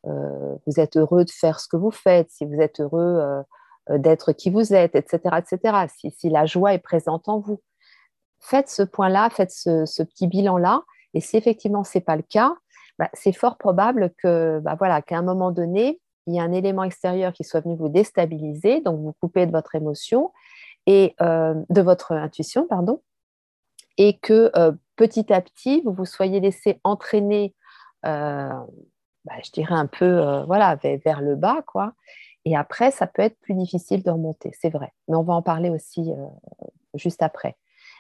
vous 0.04 0.80
êtes 0.80 0.96
heureux 0.96 1.26
de 1.26 1.32
faire 1.32 1.60
ce 1.60 1.68
que 1.68 1.78
vous 1.78 1.92
faites, 1.92 2.30
si 2.30 2.46
vous 2.46 2.62
êtes 2.62 2.80
heureux 2.80 3.44
d'être 3.90 4.32
qui 4.32 4.52
vous 4.52 4.74
êtes, 4.74 4.96
etc., 4.96 5.38
etc., 5.40 5.88
si, 6.16 6.30
la 6.30 6.46
joie 6.46 6.76
est 6.76 6.80
présente 6.80 7.28
en 7.28 7.40
vous, 7.40 7.62
faites 8.40 8.70
ce 8.70 8.84
point-là, 8.84 9.30
faites 9.30 9.52
ce, 9.52 10.04
petit 10.04 10.28
bilan-là 10.28 10.84
et 11.14 11.22
si 11.22 11.38
effectivement 11.38 11.84
ce 11.84 11.98
n'est 11.98 12.04
pas 12.04 12.16
le 12.16 12.24
cas, 12.24 12.56
bah, 12.98 13.10
c'est 13.14 13.32
fort 13.32 13.58
probable 13.58 14.14
que, 14.18 14.60
bah, 14.60 14.76
voilà, 14.78 15.02
qu'à 15.02 15.18
un 15.18 15.22
moment 15.22 15.52
donné, 15.52 16.00
il 16.28 16.36
y 16.36 16.40
a 16.40 16.44
un 16.44 16.52
élément 16.52 16.84
extérieur 16.84 17.34
qui 17.34 17.44
soit 17.44 17.62
venu 17.62 17.76
vous 17.76 17.90
déstabiliser, 17.90 18.82
donc 18.82 19.00
vous 19.00 19.14
coupez 19.20 19.46
de 19.46 19.52
votre 19.52 19.76
émotion 19.76 20.32
et 20.86 21.16
euh, 21.22 21.56
de 21.70 21.82
votre 21.82 22.14
intuition, 22.14 22.68
pardon, 22.68 23.02
et 23.98 24.18
que 24.20 24.52
euh, 24.56 24.72
petit 24.96 25.32
à 25.34 25.42
petit, 25.42 25.82
vous 25.86 25.94
vous 25.94 26.06
soyez 26.06 26.40
laissé 26.40 26.80
entraîner, 26.84 27.56
euh, 28.06 28.50
bah, 29.26 29.34
je 29.44 29.52
dirais 29.52 29.76
un 29.76 29.88
peu, 29.88 30.44
voilà, 30.46 30.76
vers, 30.76 31.00
vers, 31.04 31.22
le 31.22 31.36
bas, 31.36 31.64
quoi. 31.66 31.94
Et 32.46 32.56
après, 32.56 32.92
ça 32.92 33.08
peut 33.08 33.22
être 33.22 33.40
plus 33.40 33.54
difficile 33.54 34.04
de 34.04 34.10
remonter, 34.10 34.52
c'est 34.60 34.70
vrai. 34.70 34.94
Mais 35.08 35.16
on 35.16 35.24
va 35.24 35.34
en 35.34 35.42
parler 35.42 35.70
aussi 35.70 36.12
juste 36.94 37.22
après. 37.22 37.58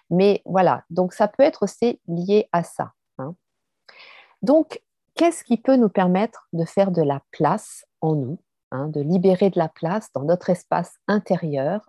Mais 0.09 0.41
voilà, 0.45 0.83
donc 0.89 1.13
ça 1.13 1.27
peut 1.27 1.43
être 1.43 1.63
aussi 1.63 1.99
lié 2.07 2.49
à 2.51 2.63
ça. 2.63 2.93
Donc, 4.41 4.81
qu'est-ce 5.15 5.43
qui 5.43 5.57
peut 5.57 5.75
nous 5.75 5.89
permettre 5.89 6.47
de 6.53 6.65
faire 6.65 6.91
de 6.91 7.01
la 7.01 7.21
place 7.31 7.85
en 8.01 8.15
nous, 8.15 8.39
hein, 8.71 8.87
de 8.87 9.01
libérer 9.01 9.49
de 9.49 9.59
la 9.59 9.69
place 9.69 10.11
dans 10.13 10.23
notre 10.23 10.49
espace 10.49 10.93
intérieur 11.07 11.85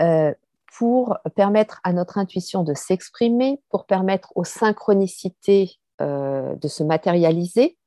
euh, 0.00 0.34
pour 0.76 1.18
permettre 1.36 1.80
à 1.84 1.92
notre 1.92 2.18
intuition 2.18 2.64
de 2.64 2.74
s'exprimer, 2.74 3.62
pour 3.68 3.86
permettre 3.86 4.32
aux 4.34 4.44
synchronicités 4.44 5.76
euh, 6.00 6.56
de 6.56 6.68
se 6.68 6.82
matérialiser, 6.82 7.78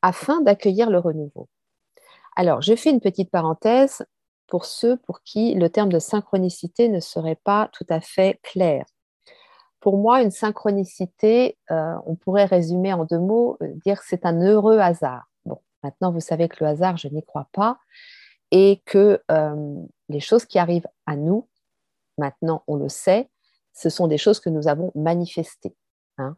afin 0.00 0.40
d'accueillir 0.40 0.88
le 0.88 0.98
renouveau? 0.98 1.48
Alors, 2.34 2.62
je 2.62 2.74
fais 2.74 2.90
une 2.90 3.00
petite 3.00 3.30
parenthèse 3.30 4.06
pour 4.52 4.66
ceux 4.66 4.98
pour 4.98 5.22
qui 5.22 5.54
le 5.54 5.70
terme 5.70 5.90
de 5.90 5.98
synchronicité 5.98 6.90
ne 6.90 7.00
serait 7.00 7.38
pas 7.42 7.70
tout 7.72 7.86
à 7.88 8.02
fait 8.02 8.38
clair. 8.42 8.84
Pour 9.80 9.96
moi, 9.96 10.20
une 10.20 10.30
synchronicité, 10.30 11.56
euh, 11.70 11.94
on 12.04 12.16
pourrait 12.16 12.44
résumer 12.44 12.92
en 12.92 13.06
deux 13.06 13.18
mots, 13.18 13.56
euh, 13.62 13.72
dire 13.86 13.98
que 14.00 14.04
c'est 14.06 14.26
un 14.26 14.42
heureux 14.42 14.78
hasard. 14.78 15.24
Bon, 15.46 15.58
maintenant, 15.82 16.12
vous 16.12 16.20
savez 16.20 16.50
que 16.50 16.62
le 16.62 16.68
hasard, 16.68 16.98
je 16.98 17.08
n'y 17.08 17.22
crois 17.22 17.48
pas, 17.52 17.78
et 18.50 18.82
que 18.84 19.22
euh, 19.30 19.82
les 20.10 20.20
choses 20.20 20.44
qui 20.44 20.58
arrivent 20.58 20.88
à 21.06 21.16
nous, 21.16 21.48
maintenant, 22.18 22.62
on 22.66 22.76
le 22.76 22.90
sait, 22.90 23.30
ce 23.72 23.88
sont 23.88 24.06
des 24.06 24.18
choses 24.18 24.38
que 24.38 24.50
nous 24.50 24.68
avons 24.68 24.92
manifestées. 24.94 25.74
Hein. 26.18 26.36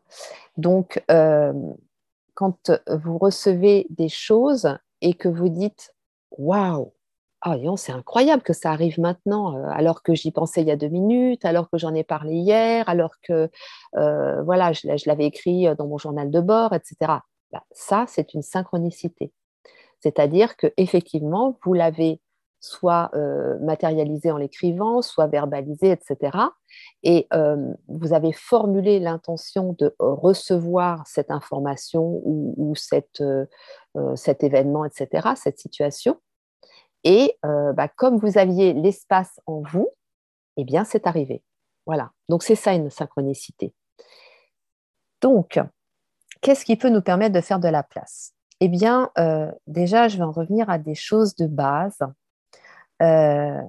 Donc, 0.56 1.02
quand 1.09 2.71
vous 2.87 3.18
recevez 3.18 3.88
des 3.90 4.09
choses 4.09 4.78
et 5.00 5.14
que 5.14 5.28
vous 5.28 5.49
dites, 5.49 5.92
waouh, 6.30 6.92
ah, 7.46 7.56
c'est 7.76 7.92
incroyable 7.92 8.42
que 8.42 8.54
ça 8.54 8.70
arrive 8.70 8.98
maintenant, 8.98 9.62
alors 9.66 10.02
que 10.02 10.14
j'y 10.14 10.30
pensais 10.30 10.62
il 10.62 10.68
y 10.68 10.70
a 10.70 10.76
deux 10.76 10.88
minutes, 10.88 11.44
alors 11.44 11.68
que 11.68 11.76
j'en 11.76 11.92
ai 11.94 12.02
parlé 12.02 12.36
hier, 12.36 12.88
alors 12.88 13.20
que 13.22 13.50
voilà, 13.92 14.72
je, 14.72 15.06
l'avais 15.06 15.26
écrit 15.26 15.66
dans 15.76 15.86
mon 15.86 15.98
journal 15.98 16.30
de 16.30 16.40
bord, 16.40 16.72
etc. 16.72 16.96
Bah, 17.52 17.62
ça, 17.70 18.06
c'est 18.08 18.32
une 18.32 18.42
synchronicité. 18.42 19.30
C'est-à-dire 20.00 20.56
que 20.56 20.72
effectivement, 20.78 21.58
vous 21.64 21.74
l'avez 21.74 22.22
soit 22.60 23.10
matérialisé 23.60 24.30
en 24.30 24.38
l'écrivant, 24.38 25.02
soit 25.02 25.26
verbalisé, 25.26 25.90
etc. 25.90 26.38
Et 27.02 27.28
vous 27.88 28.14
avez 28.14 28.32
formulé 28.32 29.00
l'intention 29.00 29.76
de 29.78 29.94
recevoir 29.98 31.06
cette 31.06 31.30
information 31.30 32.22
ou, 32.24 32.74
cet 32.74 33.20
événement, 34.42 34.86
etc., 34.86 35.28
cette 35.36 35.58
situation. 35.58 36.18
Et 37.04 37.38
euh, 37.44 37.73
bah, 37.75 37.88
comme 37.88 38.16
vous 38.16 38.38
aviez 38.38 38.73
l'espace 38.73 39.40
en 39.46 39.61
vous, 39.61 39.88
eh 40.56 40.64
bien, 40.64 40.84
c'est 40.84 41.06
arrivé. 41.06 41.42
Voilà. 41.87 42.11
Donc, 42.28 42.42
c'est 42.42 42.54
ça 42.54 42.73
une 42.73 42.90
synchronicité. 42.90 43.75
Donc, 45.20 45.61
qu'est-ce 46.40 46.64
qui 46.64 46.76
peut 46.76 46.88
nous 46.88 47.02
permettre 47.02 47.34
de 47.34 47.40
faire 47.40 47.61
de 47.61 47.68
la 47.68 47.82
place? 47.82 48.32
Eh 48.61 48.68
bien, 48.68 49.11
euh, 49.18 49.52
déjà, 49.66 50.08
je 50.08 50.16
vais 50.16 50.25
en 50.25 50.32
revenir 50.32 50.70
à 50.70 50.78
des 50.78 50.94
choses 50.94 51.34
de 51.34 51.46
base. 51.46 51.99
Euh, 53.02 53.61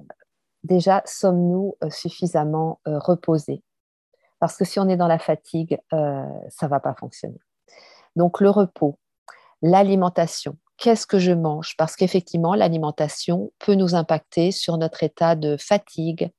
déjà, 0.64 1.02
sommes-nous 1.04 1.76
suffisamment 1.90 2.80
reposés? 2.86 3.62
Parce 4.38 4.56
que 4.56 4.64
si 4.64 4.78
on 4.80 4.88
est 4.88 4.96
dans 4.96 5.08
la 5.08 5.18
fatigue, 5.18 5.78
ça 5.90 6.66
ne 6.66 6.68
va 6.68 6.80
pas 6.80 6.94
fonctionner. 6.94 7.40
Donc, 8.16 8.40
le 8.40 8.48
repos, 8.48 8.98
l'alimentation, 9.60 10.56
qu'est-ce 10.78 11.06
que 11.06 11.18
je 11.18 11.32
mange? 11.32 11.76
Parce 11.76 11.96
qu'effectivement, 11.96 12.54
l'alimentation 12.54 13.52
peut 13.58 13.74
nous 13.74 13.94
impacter 13.94 14.52
sur 14.52 14.76
notre 14.78 15.02
état 15.02 15.34
de 15.34 15.56
fatigue, 15.56 16.30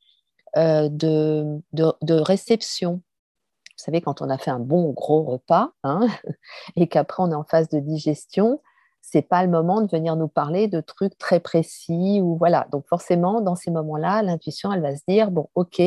euh, 0.55 0.89
de, 0.89 2.13
réception. 2.21 2.93
Vous 2.93 3.83
savez, 3.83 4.01
quand 4.01 4.21
on 4.21 4.29
a 4.29 4.37
fait 4.37 4.51
un 4.51 4.59
bon 4.59 4.91
gros 4.91 5.23
repas 5.23 5.71
hein, 5.83 6.07
et 6.75 6.87
qu'après 6.87 7.21
on 7.21 7.31
est 7.31 7.35
en 7.35 7.43
phase 7.43 7.69
de 7.69 7.79
digestion, 7.79 8.61
c'est 9.01 9.21
pas 9.21 9.43
le 9.43 9.49
moment 9.49 9.81
de 9.81 9.89
venir 9.89 10.15
nous 10.15 10.27
parler 10.27 10.67
de 10.67 10.81
trucs 10.81 11.17
très 11.17 11.39
précis 11.39 12.19
ou 12.21 12.37
voilà. 12.37 12.67
Donc 12.71 12.85
forcément, 12.87 13.41
dans 13.41 13.55
ces 13.55 13.71
moments-là, 13.71 14.21
l'intuition, 14.23 14.73
elle 14.73 14.81
va 14.81 14.95
se 14.95 15.03
dire 15.07 15.31
bon, 15.31 15.47
ok, 15.55 15.81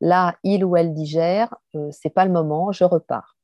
là, 0.00 0.36
il 0.42 0.64
ou 0.64 0.76
elle 0.76 0.94
digère, 0.94 1.54
euh, 1.74 1.88
c'est 1.92 2.10
pas 2.10 2.24
le 2.24 2.32
moment, 2.32 2.72
je 2.72 2.84
repars. 2.84 3.37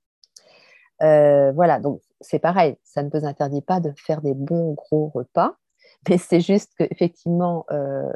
Euh, 1.03 1.53
voilà, 1.53 1.81
donc 1.81 2.01
c'est 2.21 2.39
pareil, 2.39 2.77
ça 2.85 3.03
ne 3.03 3.11
vous 3.11 3.27
interdit 3.27 3.63
pas 3.63 3.81
de 3.81 3.93
faire 3.97 4.23
des 4.23 4.35
bons 4.35 4.75
gros 4.75 5.11
repas, 5.15 5.57
mais 6.09 6.19
c'est 6.19 6.41
juste 6.41 6.73
qu'effectivement, 6.79 7.67
euh, 7.71 8.13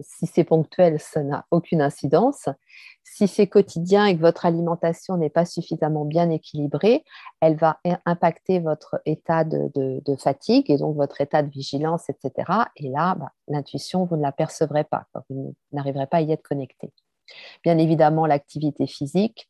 si 0.00 0.26
c'est 0.26 0.44
ponctuel, 0.44 1.00
ça 1.00 1.22
n'a 1.22 1.46
aucune 1.50 1.80
incidence. 1.80 2.48
Si 3.02 3.28
c'est 3.28 3.46
quotidien 3.46 4.04
et 4.06 4.16
que 4.16 4.20
votre 4.20 4.44
alimentation 4.44 5.16
n'est 5.16 5.30
pas 5.30 5.46
suffisamment 5.46 6.04
bien 6.04 6.28
équilibrée, 6.30 7.04
elle 7.40 7.56
va 7.56 7.80
impacter 8.04 8.58
votre 8.58 9.00
état 9.06 9.44
de, 9.44 10.16
fatigue 10.18 10.70
et 10.70 10.76
donc 10.76 10.96
votre 10.96 11.20
état 11.20 11.42
de 11.42 11.50
vigilance, 11.50 12.10
etc. 12.10 12.52
Et 12.76 12.88
là, 12.88 13.14
bah, 13.14 13.32
l'intuition, 13.48 14.04
vous 14.04 14.16
ne 14.16 14.22
la 14.22 14.32
percevrez 14.32 14.84
pas, 14.84 15.06
vous 15.30 15.54
n'arriverez 15.72 16.06
pas 16.06 16.18
à 16.18 16.20
y 16.20 16.32
être 16.32 16.42
connecté. 16.42 16.92
Bien 17.64 17.78
évidemment, 17.78 18.26
l'activité 18.26 18.86
physique, 18.86 19.48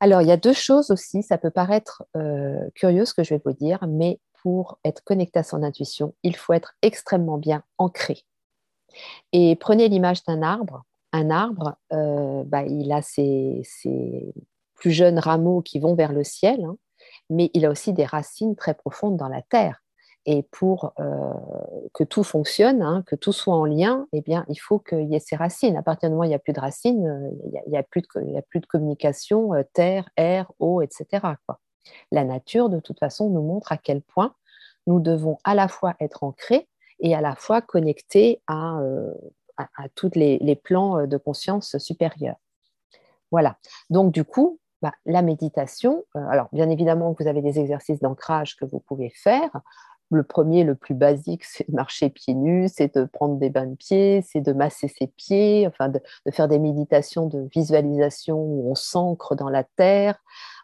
alors, 0.00 0.22
il 0.22 0.28
y 0.28 0.32
a 0.32 0.38
deux 0.38 0.54
choses 0.54 0.90
aussi, 0.90 1.22
ça 1.22 1.36
peut 1.36 1.50
paraître 1.50 2.04
euh, 2.16 2.70
curieux 2.74 3.04
ce 3.04 3.12
que 3.12 3.22
je 3.22 3.34
vais 3.34 3.42
vous 3.44 3.52
dire, 3.52 3.86
mais 3.86 4.18
pour 4.42 4.78
être 4.82 5.04
connecté 5.04 5.40
à 5.40 5.42
son 5.42 5.62
intuition, 5.62 6.14
il 6.22 6.34
faut 6.34 6.54
être 6.54 6.74
extrêmement 6.80 7.36
bien 7.36 7.62
ancré. 7.76 8.24
Et 9.32 9.56
prenez 9.56 9.88
l'image 9.88 10.24
d'un 10.24 10.42
arbre. 10.42 10.84
Un 11.12 11.28
arbre, 11.28 11.76
euh, 11.92 12.44
bah, 12.44 12.62
il 12.64 12.90
a 12.92 13.02
ses, 13.02 13.62
plus 14.74 14.90
jeunes 14.90 15.18
rameaux 15.18 15.60
qui 15.60 15.78
vont 15.78 15.94
vers 15.94 16.12
le 16.12 16.24
ciel, 16.24 16.64
hein, 16.64 16.76
mais 17.28 17.50
il 17.52 17.66
a 17.66 17.70
aussi 17.70 17.92
des 17.92 18.06
racines 18.06 18.56
très 18.56 18.74
profondes 18.74 19.18
dans 19.18 19.28
la 19.28 19.42
terre. 19.42 19.82
Et 20.26 20.42
pour 20.50 20.92
euh, 21.00 21.32
que 21.94 22.04
tout 22.04 22.22
fonctionne, 22.22 22.82
hein, 22.82 23.02
que 23.06 23.16
tout 23.16 23.32
soit 23.32 23.54
en 23.54 23.64
lien, 23.64 24.06
eh 24.12 24.20
bien, 24.20 24.44
il 24.48 24.56
faut 24.56 24.78
qu'il 24.78 25.10
y 25.10 25.14
ait 25.14 25.20
ces 25.20 25.36
racines. 25.36 25.76
À 25.76 25.82
partir 25.82 26.08
du 26.08 26.14
moment 26.14 26.22
où 26.22 26.24
il 26.24 26.28
n'y 26.28 26.34
a 26.34 26.38
plus 26.38 26.52
de 26.52 26.60
racines, 26.60 27.06
euh, 27.06 27.30
il 27.66 27.70
n'y 27.70 27.78
a, 27.78 27.82
plus 27.82 28.02
de 28.60 28.66
communication, 28.66 29.54
euh, 29.54 29.62
terre, 29.72 30.10
air, 30.16 30.52
eau, 30.58 30.82
etc. 30.82 31.26
La 32.12 32.24
nature, 32.24 32.68
de 32.68 32.80
toute 32.80 32.98
façon, 32.98 33.30
nous 33.30 33.42
montre 33.42 33.72
à 33.72 33.78
quel 33.78 34.02
point 34.02 34.34
nous 34.86 35.00
devons 35.00 35.38
à 35.44 35.54
la 35.54 35.68
fois 35.68 35.94
être 36.00 36.22
ancrés 36.22 36.68
et 36.98 37.14
à 37.14 37.22
la 37.22 37.34
fois 37.34 37.62
connectés 37.62 38.42
à, 38.46 38.78
à, 39.56 39.88
tous 39.94 40.10
les, 40.14 40.60
plans 40.62 41.06
de 41.06 41.16
conscience 41.16 41.78
supérieurs. 41.78 42.36
Voilà. 43.30 43.56
Donc, 43.88 44.12
du 44.12 44.24
coup, 44.24 44.58
bah, 44.82 44.92
la 45.04 45.22
méditation, 45.22 46.04
alors 46.14 46.48
bien 46.52 46.70
évidemment, 46.70 47.14
vous 47.18 47.26
avez 47.26 47.42
des 47.42 47.58
exercices 47.58 48.00
d'ancrage 48.00 48.56
que 48.56 48.64
vous 48.64 48.80
pouvez 48.80 49.10
faire. 49.10 49.50
Le 50.10 50.24
premier, 50.24 50.64
le 50.64 50.74
plus 50.74 50.94
basique, 50.94 51.44
c'est 51.44 51.68
de 51.70 51.74
marcher 51.74 52.10
pieds 52.10 52.34
nus, 52.34 52.68
c'est 52.68 52.96
de 52.96 53.04
prendre 53.04 53.36
des 53.36 53.48
bains 53.48 53.66
de 53.66 53.76
pieds, 53.76 54.22
c'est 54.22 54.40
de 54.40 54.52
masser 54.52 54.88
ses 54.88 55.06
pieds, 55.06 55.66
enfin 55.68 55.88
de, 55.88 56.00
faire 56.32 56.48
des 56.48 56.58
méditations 56.58 57.26
de 57.26 57.48
visualisation 57.52 58.38
où 58.38 58.70
on 58.70 58.74
s'ancre 58.74 59.36
dans 59.36 59.48
la 59.48 59.64
terre, 59.64 60.18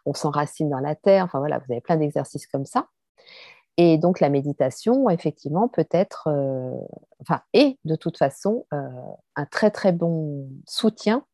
on 0.05 0.13
s'enracine 0.13 0.69
dans 0.69 0.79
la 0.79 0.95
terre. 0.95 1.23
Enfin 1.23 1.39
voilà, 1.39 1.59
vous 1.59 1.71
avez 1.71 1.81
plein 1.81 1.97
d'exercices 1.97 2.47
comme 2.47 2.65
ça. 2.65 2.87
Et 3.77 3.97
donc 3.97 4.19
la 4.19 4.29
méditation, 4.29 5.09
effectivement, 5.09 5.67
peut 5.67 5.87
être, 5.91 6.27
euh, 6.27 6.71
enfin, 7.21 7.41
est 7.53 7.77
de 7.85 7.95
toute 7.95 8.17
façon 8.17 8.65
euh, 8.73 8.89
un 9.35 9.45
très 9.45 9.71
très 9.71 9.91
bon 9.91 10.49
soutien 10.65 11.25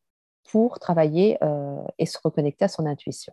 pour 0.50 0.78
travailler 0.78 1.38
euh, 1.42 1.82
et 1.98 2.06
se 2.06 2.18
reconnecter 2.22 2.66
à 2.66 2.68
son 2.68 2.86
intuition. 2.86 3.32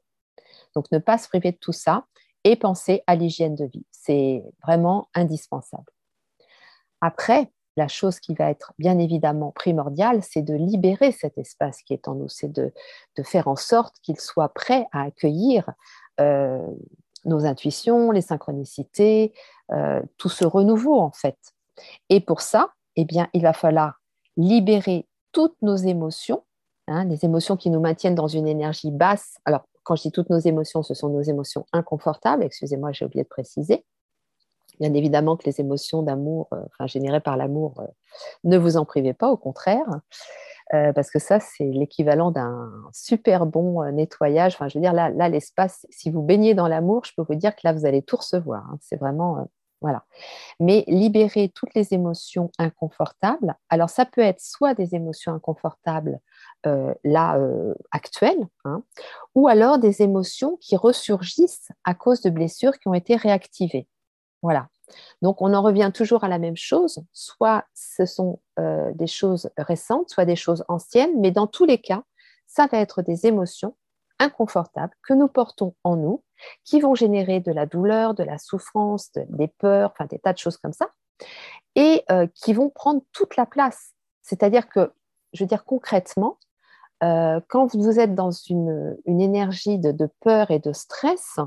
Donc 0.76 0.92
ne 0.92 0.98
pas 0.98 1.18
se 1.18 1.28
priver 1.28 1.52
de 1.52 1.58
tout 1.58 1.74
ça 1.74 2.06
et 2.44 2.56
penser 2.56 3.04
à 3.08 3.16
l'hygiène 3.16 3.56
de 3.56 3.66
vie. 3.66 3.86
C'est 3.92 4.44
vraiment 4.64 5.08
indispensable. 5.14 5.92
Après, 7.02 7.52
la 7.78 7.88
chose 7.88 8.20
qui 8.20 8.34
va 8.34 8.50
être 8.50 8.74
bien 8.78 9.00
évidemment 9.00 9.52
primordiale, 9.52 10.22
c'est 10.24 10.42
de 10.42 10.54
libérer 10.54 11.12
cet 11.12 11.38
espace 11.38 11.82
qui 11.84 11.94
est 11.94 12.08
en 12.08 12.16
nous, 12.16 12.28
c'est 12.28 12.52
de, 12.52 12.74
faire 13.24 13.48
en 13.48 13.56
sorte 13.56 13.96
qu'il 14.02 14.20
soit 14.20 14.50
prêt 14.50 14.88
à 14.92 15.04
accueillir 15.04 15.70
euh, 16.20 16.60
nos 17.26 17.46
intuitions, 17.46 18.12
les 18.12 18.22
synchronicités, 18.22 19.34
euh, 19.72 20.02
tout 20.18 20.30
ce 20.30 20.44
renouveau 20.44 21.00
en 21.00 21.12
fait. 21.12 21.38
Et 22.10 22.20
pour 22.20 22.42
ça, 22.42 22.74
eh 22.96 23.06
bien, 23.06 23.30
il 23.34 23.44
va 23.44 23.54
falloir 23.54 24.02
libérer 24.38 25.08
toutes 25.32 25.56
nos 25.62 25.76
émotions, 25.76 26.44
hein, 26.88 27.06
les 27.06 27.24
émotions 27.26 27.56
qui 27.56 27.70
nous 27.70 27.80
maintiennent 27.80 28.16
dans 28.16 28.28
une 28.28 28.48
énergie 28.48 28.92
basse. 28.92 29.38
Alors, 29.46 29.66
quand 29.84 29.96
je 29.96 30.04
dis 30.04 30.12
toutes 30.12 30.30
nos 30.30 30.40
émotions, 30.40 30.84
ce 30.84 30.94
sont 30.94 31.10
nos 31.10 31.22
émotions 31.22 31.66
inconfortables, 31.74 32.44
excusez-moi, 32.44 32.92
j'ai 32.92 33.06
oublié 33.06 33.24
de 33.24 33.30
préciser. 33.30 33.86
Bien 34.80 34.94
évidemment 34.94 35.38
que 35.38 35.46
les 35.46 35.60
émotions 35.60 36.02
d'amour, 36.02 36.48
euh, 36.54 36.88
générées 36.88 37.20
par 37.20 37.38
l'amour, 37.38 37.76
euh, 37.80 37.88
ne 38.44 38.58
vous 38.58 38.78
en 38.78 38.86
privez 38.86 39.14
pas, 39.14 39.30
au 39.30 39.38
contraire, 39.38 39.86
euh, 40.74 40.94
parce 40.94 41.12
que 41.12 41.20
ça, 41.20 41.40
c'est 41.40 41.66
l'équivalent 41.66 42.32
d'un 42.32 42.72
super 42.94 43.46
bon 43.46 43.84
nettoyage. 43.92 44.56
Enfin, 44.56 44.70
je 44.70 44.78
veux 44.78 44.82
dire, 44.82 44.94
là, 44.94 45.10
là 45.10 45.30
l'espace, 45.30 45.86
si 45.90 46.10
vous 46.10 46.22
baignez 46.22 46.54
dans 46.54 46.68
l'amour, 46.68 47.06
je 47.06 47.12
peux 47.16 47.24
vous 47.28 47.36
dire 47.36 47.56
que 47.56 47.62
là, 47.64 47.74
vous 47.74 47.86
allez 47.86 48.02
tout 48.02 48.18
recevoir. 48.18 48.66
Hein. 48.72 48.78
C'est 48.82 48.98
vraiment 48.98 49.48
voilà. 49.82 50.04
Mais 50.60 50.84
libérer 50.88 51.52
toutes 51.54 51.74
les 51.74 51.94
émotions 51.94 52.52
inconfortables, 52.60 53.56
alors 53.70 53.90
ça 53.90 54.06
peut 54.06 54.22
être 54.22 54.40
soit 54.40 54.76
des 54.76 54.94
émotions 54.94 55.34
inconfortables 55.34 56.20
euh, 56.65 56.94
là 57.03 57.38
euh, 57.38 57.74
actuelles, 57.91 58.48
hein, 58.65 58.84
ou 59.36 59.48
alors 59.48 59.80
des 59.80 60.01
émotions 60.01 60.58
qui 60.58 60.75
ressurgissent 60.75 61.70
à 61.84 61.94
cause 61.94 62.22
de 62.22 62.30
blessures 62.30 62.77
qui 62.80 62.88
ont 62.88 62.94
été 62.94 63.15
réactivées. 63.15 63.88
Voilà. 64.41 64.68
Donc 65.22 65.41
on 65.41 65.53
en 65.53 65.62
revient 65.62 65.91
toujours 65.94 66.24
à 66.24 66.27
la 66.27 66.39
même 66.39 66.58
chose, 66.58 67.01
soit 67.13 67.65
ce 67.74 68.06
sont 68.06 68.41
euh, 68.60 68.91
des 68.94 69.08
choses 69.08 69.50
récentes, 69.58 70.10
soit 70.10 70.25
des 70.25 70.36
choses 70.36 70.65
anciennes, 70.68 71.20
mais 71.20 71.32
dans 71.32 71.48
tous 71.48 71.65
les 71.65 71.80
cas, 71.80 72.03
ça 72.48 72.68
va 72.68 72.80
être 72.80 73.01
des 73.01 73.25
émotions 73.25 73.75
inconfortables 74.20 74.94
que 75.08 75.13
nous 75.13 75.27
portons 75.27 75.75
en 75.84 75.96
nous 75.96 76.24
qui 76.63 76.82
vont 76.82 76.96
générer 76.96 77.39
de 77.39 77.51
la 77.51 77.65
douleur, 77.65 78.13
de 78.13 78.24
la 78.24 78.38
souffrance, 78.38 79.12
des 79.13 79.48
peurs, 79.48 79.91
enfin 79.91 80.06
des 80.06 80.20
tas 80.20 80.34
de 80.34 80.38
choses 80.38 80.58
comme 80.58 80.74
ça, 80.74 80.89
et 81.75 82.03
euh, 82.12 82.27
qui 82.36 82.53
vont 82.53 82.70
prendre 82.70 83.01
toute 83.12 83.36
la 83.38 83.46
place. 83.46 83.94
C'est-à-dire 84.22 84.70
que, 84.70 84.91
je 85.34 85.44
veux 85.44 85.48
dire 85.48 85.65
concrètement, 85.65 86.38
euh, 87.03 87.39
quand 87.48 87.75
vous 87.75 88.00
êtes 88.00 88.13
dans 88.13 88.31
une, 88.31 88.98
énergie 89.05 89.79
de, 89.79 90.10
peur 90.22 90.51
et 90.51 90.60
de 90.60 90.72
stress, 90.72 91.39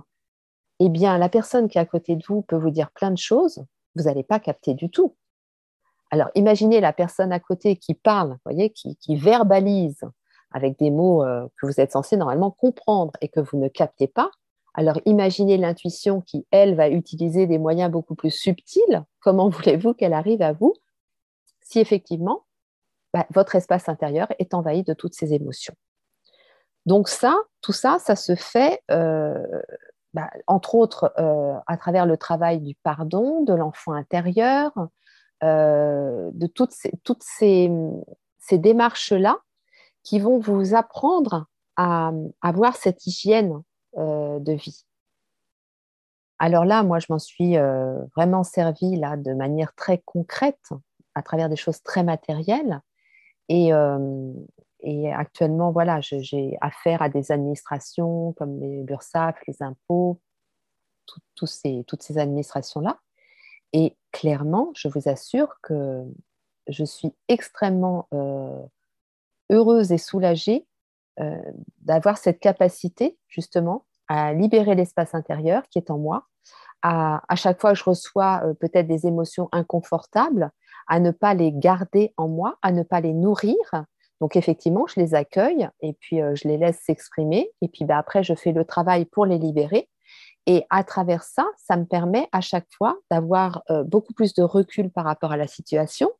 eh 0.80 0.88
bien, 0.88 1.16
la 1.18 1.28
personne 1.28 1.68
qui 1.68 1.78
est 1.78 1.80
à 1.80 1.86
côté 1.86 2.16
de 2.16 2.24
vous 2.26 2.42
peut 2.42 2.56
vous 2.56 2.70
dire 2.70 2.90
plein 2.90 3.10
de 3.10 3.18
choses, 3.18 3.64
vous 3.94 4.04
n'allez 4.04 4.24
pas 4.24 4.40
capter 4.40 4.74
du 4.74 4.90
tout. 4.90 5.14
Alors, 6.10 6.28
imaginez 6.34 6.80
la 6.80 6.92
personne 6.92 7.32
à 7.32 7.40
côté 7.40 7.76
qui 7.76 7.94
parle, 7.94 8.38
voyez, 8.44 8.70
qui, 8.70 9.16
verbalise 9.16 10.02
avec 10.50 10.78
des 10.78 10.90
mots 10.90 11.24
euh, 11.24 11.46
que 11.56 11.66
vous 11.66 11.80
êtes 11.80 11.92
censé 11.92 12.16
normalement 12.16 12.50
comprendre 12.50 13.12
et 13.20 13.28
que 13.28 13.40
vous 13.40 13.58
ne 13.58 13.68
captez 13.68 14.06
pas. 14.06 14.30
Alors 14.74 15.00
imaginez 15.04 15.56
l'intuition 15.56 16.20
qui, 16.20 16.46
elle, 16.50 16.74
va 16.74 16.88
utiliser 16.88 17.46
des 17.46 17.58
moyens 17.58 17.90
beaucoup 17.90 18.16
plus 18.16 18.30
subtils. 18.30 19.04
Comment 19.20 19.48
voulez-vous 19.50 19.94
qu'elle 19.94 20.12
arrive 20.12 20.42
à 20.42 20.52
vous? 20.52 20.74
Si 21.62 21.78
effectivement 21.78 22.44
bah, 23.14 23.26
votre 23.30 23.54
espace 23.54 23.88
intérieur 23.88 24.26
est 24.40 24.54
envahi 24.54 24.82
de 24.82 24.92
toutes 24.92 25.14
ces 25.14 25.34
émotions 25.34 25.74
Donc 26.84 27.08
ça, 27.08 27.36
tout 27.60 27.72
ça, 27.72 27.98
ça 28.00 28.16
se 28.16 28.34
fait, 28.34 28.82
euh, 28.90 29.40
bah, 30.14 30.28
entre 30.48 30.74
autres, 30.74 31.14
euh, 31.18 31.54
à 31.68 31.76
travers 31.76 32.06
le 32.06 32.16
travail 32.16 32.60
du 32.60 32.74
pardon, 32.82 33.44
de 33.44 33.54
l'enfant 33.54 33.92
intérieur, 33.92 34.72
euh, 35.44 36.28
de 36.32 36.48
toutes 36.48 36.72
ces, 37.22 37.70
démarches-là 38.50 39.38
qui 40.02 40.18
vont 40.18 40.40
vous 40.40 40.74
apprendre 40.74 41.46
à 41.76 42.10
avoir 42.42 42.74
cette 42.74 43.06
hygiène 43.06 43.62
de 43.96 44.52
vie. 44.52 44.84
Alors 46.40 46.64
là, 46.64 46.82
moi, 46.82 46.98
je 46.98 47.06
m'en 47.10 47.20
suis 47.20 47.56
vraiment 48.16 48.42
servi 48.42 48.96
là 48.96 49.16
de 49.16 49.32
manière 49.34 49.72
très 49.74 50.02
concrète, 50.04 50.70
à 51.14 51.22
travers 51.22 51.48
des 51.48 51.56
choses 51.56 51.80
très 51.82 52.02
matérielles. 52.02 52.82
Et, 53.48 53.72
euh, 53.72 54.32
actuellement, 55.14 55.72
voilà, 55.72 56.00
j'ai 56.00 56.58
affaire 56.60 57.00
à 57.02 57.08
des 57.08 57.32
administrations 57.32 58.32
comme 58.34 58.60
les 58.60 58.82
BURSAF, 58.82 59.36
les 59.46 59.62
impôts, 59.62 60.20
ces, 61.44 61.84
toutes 61.86 62.02
ces 62.02 62.18
administrations-là. 62.18 62.98
Et 63.72 63.96
clairement, 64.12 64.70
je 64.74 64.88
vous 64.88 65.08
assure 65.08 65.56
que 65.62 66.04
je 66.68 66.84
suis 66.84 67.14
extrêmement 67.28 68.08
heureuse 69.50 69.92
et 69.92 69.98
soulagée 69.98 70.66
euh, 71.20 71.36
d'avoir 71.82 72.18
cette 72.18 72.40
capacité 72.40 73.16
justement 73.28 73.84
à 74.08 74.32
libérer 74.32 74.74
l'espace 74.74 75.14
intérieur 75.14 75.62
qui 75.70 75.78
est 75.78 75.90
en 75.90 75.98
moi, 75.98 76.26
à, 76.82 77.22
chaque 77.36 77.60
fois 77.60 77.72
que 77.72 77.78
je 77.78 77.84
reçois 77.84 78.42
euh, 78.44 78.52
peut-être 78.52 78.88
des 78.88 79.06
émotions 79.06 79.48
inconfortables, 79.52 80.50
à 80.86 81.00
ne 81.00 81.10
pas 81.10 81.34
les 81.34 81.52
garder 81.52 82.12
en 82.16 82.28
moi, 82.28 82.56
à 82.62 82.72
ne 82.72 82.82
pas 82.82 83.00
les 83.00 83.12
nourrir. 83.12 83.56
Donc 84.20 84.36
effectivement, 84.36 84.86
je 84.86 85.00
les 85.00 85.14
accueille 85.14 85.68
et 85.80 85.92
puis 85.94 86.22
euh, 86.22 86.34
je 86.34 86.48
les 86.48 86.56
laisse 86.56 86.80
s'exprimer 86.84 87.50
et 87.60 87.68
puis 87.68 87.84
bah, 87.84 87.98
après, 87.98 88.22
je 88.22 88.34
fais 88.34 88.52
le 88.52 88.64
travail 88.64 89.04
pour 89.04 89.26
les 89.26 89.38
libérer. 89.38 89.88
Et 90.46 90.64
à 90.68 90.84
travers 90.84 91.22
ça, 91.22 91.46
ça 91.56 91.76
me 91.76 91.86
permet 91.86 92.28
à 92.30 92.42
chaque 92.42 92.66
fois 92.76 92.98
d'avoir 93.10 93.62
beaucoup 93.86 94.12
plus 94.12 94.34
de 94.34 94.42
recul 94.42 94.90
par 94.90 95.06
rapport 95.06 95.32
à 95.32 95.38
la 95.38 95.46
situation, 95.46 96.10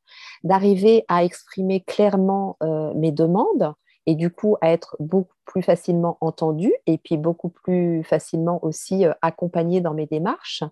d'arriver 0.44 1.05
à 1.09 1.24
exprimer 1.24 1.83
clairement 1.83 2.57
mes 2.94 3.12
demandes, 3.12 3.74
et 4.07 4.14
du 4.14 4.31
coup 4.31 4.57
à 4.61 4.70
être 4.70 4.96
beaucoup 5.00 5.35
plus 5.44 5.62
facilement 5.62 6.18
entendu 6.20 6.72
et 6.87 6.98
puis 6.98 7.16
beaucoup 7.16 7.48
plus 7.48 8.03
facilement 8.05 8.64
aussi 8.64 9.07
euh, 9.07 9.12
accompagné 9.22 9.81
dans 9.81 9.94
mes 9.94 10.07
démarches. 10.07 10.64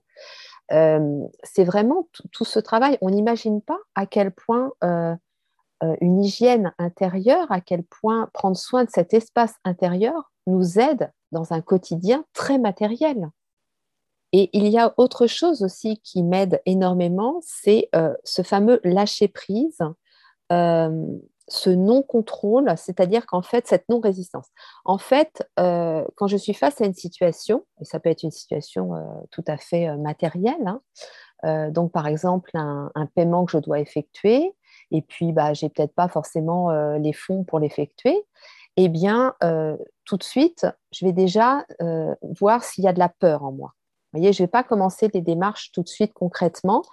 Euh, 0.70 1.26
c'est 1.42 1.64
vraiment 1.64 2.08
tout 2.30 2.44
ce 2.44 2.58
travail. 2.58 2.96
On 3.00 3.10
n'imagine 3.10 3.60
pas 3.60 3.78
à 3.94 4.06
quel 4.06 4.30
point 4.30 4.72
euh, 4.84 5.14
une 6.00 6.22
hygiène 6.22 6.72
intérieure, 6.78 7.50
à 7.50 7.60
quel 7.60 7.82
point 7.82 8.30
prendre 8.32 8.56
soin 8.56 8.84
de 8.84 8.90
cet 8.90 9.12
espace 9.14 9.54
intérieur 9.64 10.30
nous 10.46 10.78
aide 10.78 11.10
dans 11.32 11.52
un 11.52 11.60
quotidien 11.60 12.24
très 12.32 12.58
matériel. 12.58 13.28
Et 14.32 14.48
il 14.52 14.68
y 14.68 14.78
a 14.78 14.94
autre 14.96 15.26
chose 15.26 15.62
aussi 15.62 16.00
qui 16.02 16.22
m'aide 16.22 16.62
énormément, 16.64 17.40
c'est 17.42 17.90
ce 18.24 18.42
fameux 18.42 18.80
lâcher 18.82 19.28
prise 19.28 19.78
ce 21.52 21.68
non-contrôle, 21.68 22.72
c'est-à-dire 22.78 23.26
qu'en 23.26 23.42
fait, 23.42 23.66
cette 23.66 23.86
non-résistance. 23.90 24.46
En 24.86 24.96
fait, 24.96 25.46
euh, 25.60 26.02
quand 26.16 26.26
je 26.26 26.38
suis 26.38 26.54
face 26.54 26.80
à 26.80 26.86
une 26.86 26.94
situation, 26.94 27.66
et 27.80 27.84
ça 27.84 28.00
peut 28.00 28.08
être 28.08 28.22
une 28.22 28.30
situation 28.30 28.94
euh, 28.94 29.00
tout 29.30 29.44
à 29.46 29.58
fait 29.58 29.86
euh, 29.86 29.98
matérielle, 29.98 30.66
hein, 30.66 30.80
donc 31.70 31.90
par 31.90 32.06
exemple 32.06 32.52
un, 32.54 32.90
paiement 33.16 33.44
que 33.44 33.50
je 33.50 33.58
dois 33.58 33.80
effectuer, 33.80 34.54
et 34.92 35.02
puis 35.02 35.32
bah, 35.32 35.52
j'ai 35.54 35.68
peut-être 35.68 35.92
pas 35.92 36.06
forcément 36.06 36.70
les 36.98 37.12
fonds 37.12 37.42
pour 37.42 37.58
l'effectuer, 37.58 38.24
eh 38.76 38.88
bien, 38.88 39.34
tout 40.04 40.16
de 40.16 40.22
suite, 40.22 40.68
je 40.92 41.04
vais 41.04 41.12
déjà 41.12 41.66
voir 42.38 42.62
s'il 42.62 42.84
y 42.84 42.86
a 42.86 42.92
de 42.92 43.00
la 43.00 43.08
peur 43.08 43.42
en 43.42 43.50
moi. 43.50 43.72
Vous 44.12 44.20
voyez, 44.20 44.32
je 44.32 44.40
ne 44.40 44.46
vais 44.46 44.50
pas 44.52 44.62
commencer 44.62 45.10
les 45.12 45.20
démarches 45.20 45.72
tout 45.72 45.82
de 45.82 45.88
suite 45.88 46.12
concrètement, 46.12 46.84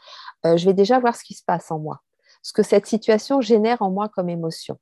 je 0.44 0.66
vais 0.66 0.74
déjà 0.74 0.98
voir 0.98 1.16
ce 1.16 1.24
qui 1.24 1.36
se 1.36 1.44
passe 1.46 1.70
en 1.70 1.78
moi 1.78 2.02
ce 2.42 2.54
que 2.54 2.64
cette 2.64 2.86
situation 2.86 3.42
génère 3.42 3.82
en 3.82 3.92
moi 3.92 4.10
comme 4.10 4.30
émotion. 4.30 4.80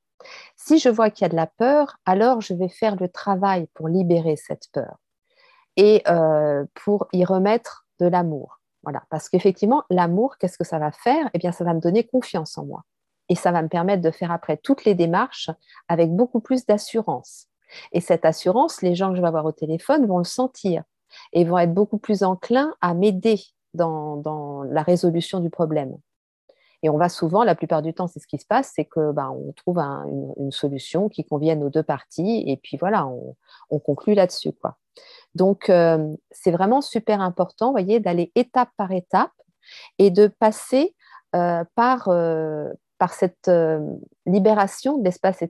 Si 0.55 0.79
je 0.79 0.89
vois 0.89 1.09
qu'il 1.09 1.23
y 1.23 1.25
a 1.25 1.29
de 1.29 1.35
la 1.35 1.47
peur, 1.47 1.97
alors 2.05 2.41
je 2.41 2.53
vais 2.53 2.69
faire 2.69 2.95
le 2.95 3.07
travail 3.07 3.67
pour 3.73 3.87
libérer 3.87 4.35
cette 4.35 4.67
peur 4.71 4.97
et 5.75 6.01
euh, 6.07 6.65
pour 6.73 7.07
y 7.13 7.23
remettre 7.23 7.85
de 7.99 8.07
l'amour. 8.07 8.59
Voilà, 8.83 9.03
parce 9.09 9.29
qu'effectivement, 9.29 9.83
l'amour, 9.89 10.37
qu'est-ce 10.37 10.57
que 10.57 10.63
ça 10.63 10.79
va 10.79 10.91
faire? 10.91 11.29
Eh 11.33 11.39
bien, 11.39 11.51
ça 11.51 11.63
va 11.63 11.73
me 11.73 11.79
donner 11.79 12.03
confiance 12.05 12.57
en 12.57 12.65
moi 12.65 12.83
et 13.29 13.35
ça 13.35 13.51
va 13.51 13.61
me 13.61 13.67
permettre 13.67 14.01
de 14.01 14.11
faire 14.11 14.31
après 14.31 14.57
toutes 14.57 14.85
les 14.85 14.95
démarches 14.95 15.49
avec 15.87 16.11
beaucoup 16.15 16.39
plus 16.39 16.65
d'assurance. 16.65 17.47
Et 17.91 18.01
cette 18.01 18.25
assurance, 18.25 18.81
les 18.81 18.95
gens 18.95 19.09
que 19.09 19.17
je 19.17 19.21
vais 19.21 19.27
avoir 19.27 19.45
au 19.45 19.51
téléphone 19.51 20.05
vont 20.05 20.19
le 20.19 20.23
sentir 20.23 20.83
et 21.33 21.43
vont 21.43 21.57
être 21.57 21.73
beaucoup 21.73 21.97
plus 21.97 22.23
enclins 22.23 22.73
à 22.81 22.93
m'aider 22.93 23.41
dans, 23.73 24.63
la 24.69 24.81
résolution 24.81 25.39
du 25.39 25.49
problème. 25.49 25.97
Et 26.83 26.89
on 26.89 26.97
va 26.97 27.09
souvent, 27.09 27.43
la 27.43 27.55
plupart 27.55 27.81
du 27.81 27.93
temps, 27.93 28.07
c'est 28.07 28.19
ce 28.19 28.27
qui 28.27 28.37
se 28.37 28.45
passe, 28.45 28.71
c'est 28.75 28.85
que 28.85 29.11
ben, 29.11 29.29
on 29.29 29.51
trouve 29.53 29.79
une, 29.79 30.51
solution 30.51 31.09
qui 31.09 31.25
convienne 31.25 31.63
aux 31.63 31.69
deux 31.69 31.83
parties, 31.83 32.43
et 32.47 32.57
puis 32.57 32.77
voilà, 32.77 33.07
on, 33.69 33.79
conclut 33.79 34.13
là-dessus. 34.13 34.53
quoi. 34.53 34.77
Donc, 35.35 35.69
euh, 35.69 36.15
c'est 36.31 36.51
vraiment 36.51 36.81
super 36.81 37.21
important, 37.21 37.71
voyez, 37.71 37.99
d'aller 37.99 38.31
étape 38.35 38.69
par 38.77 38.91
étape 38.91 39.31
et 39.99 40.09
de 40.09 40.27
passer 40.27 40.95
euh, 41.35 41.63
par, 41.75 42.07
euh, 42.07 42.69
par 42.97 43.13
cette 43.13 43.51
libération 44.25 44.97
de 44.97 45.03
l'espace 45.03 45.43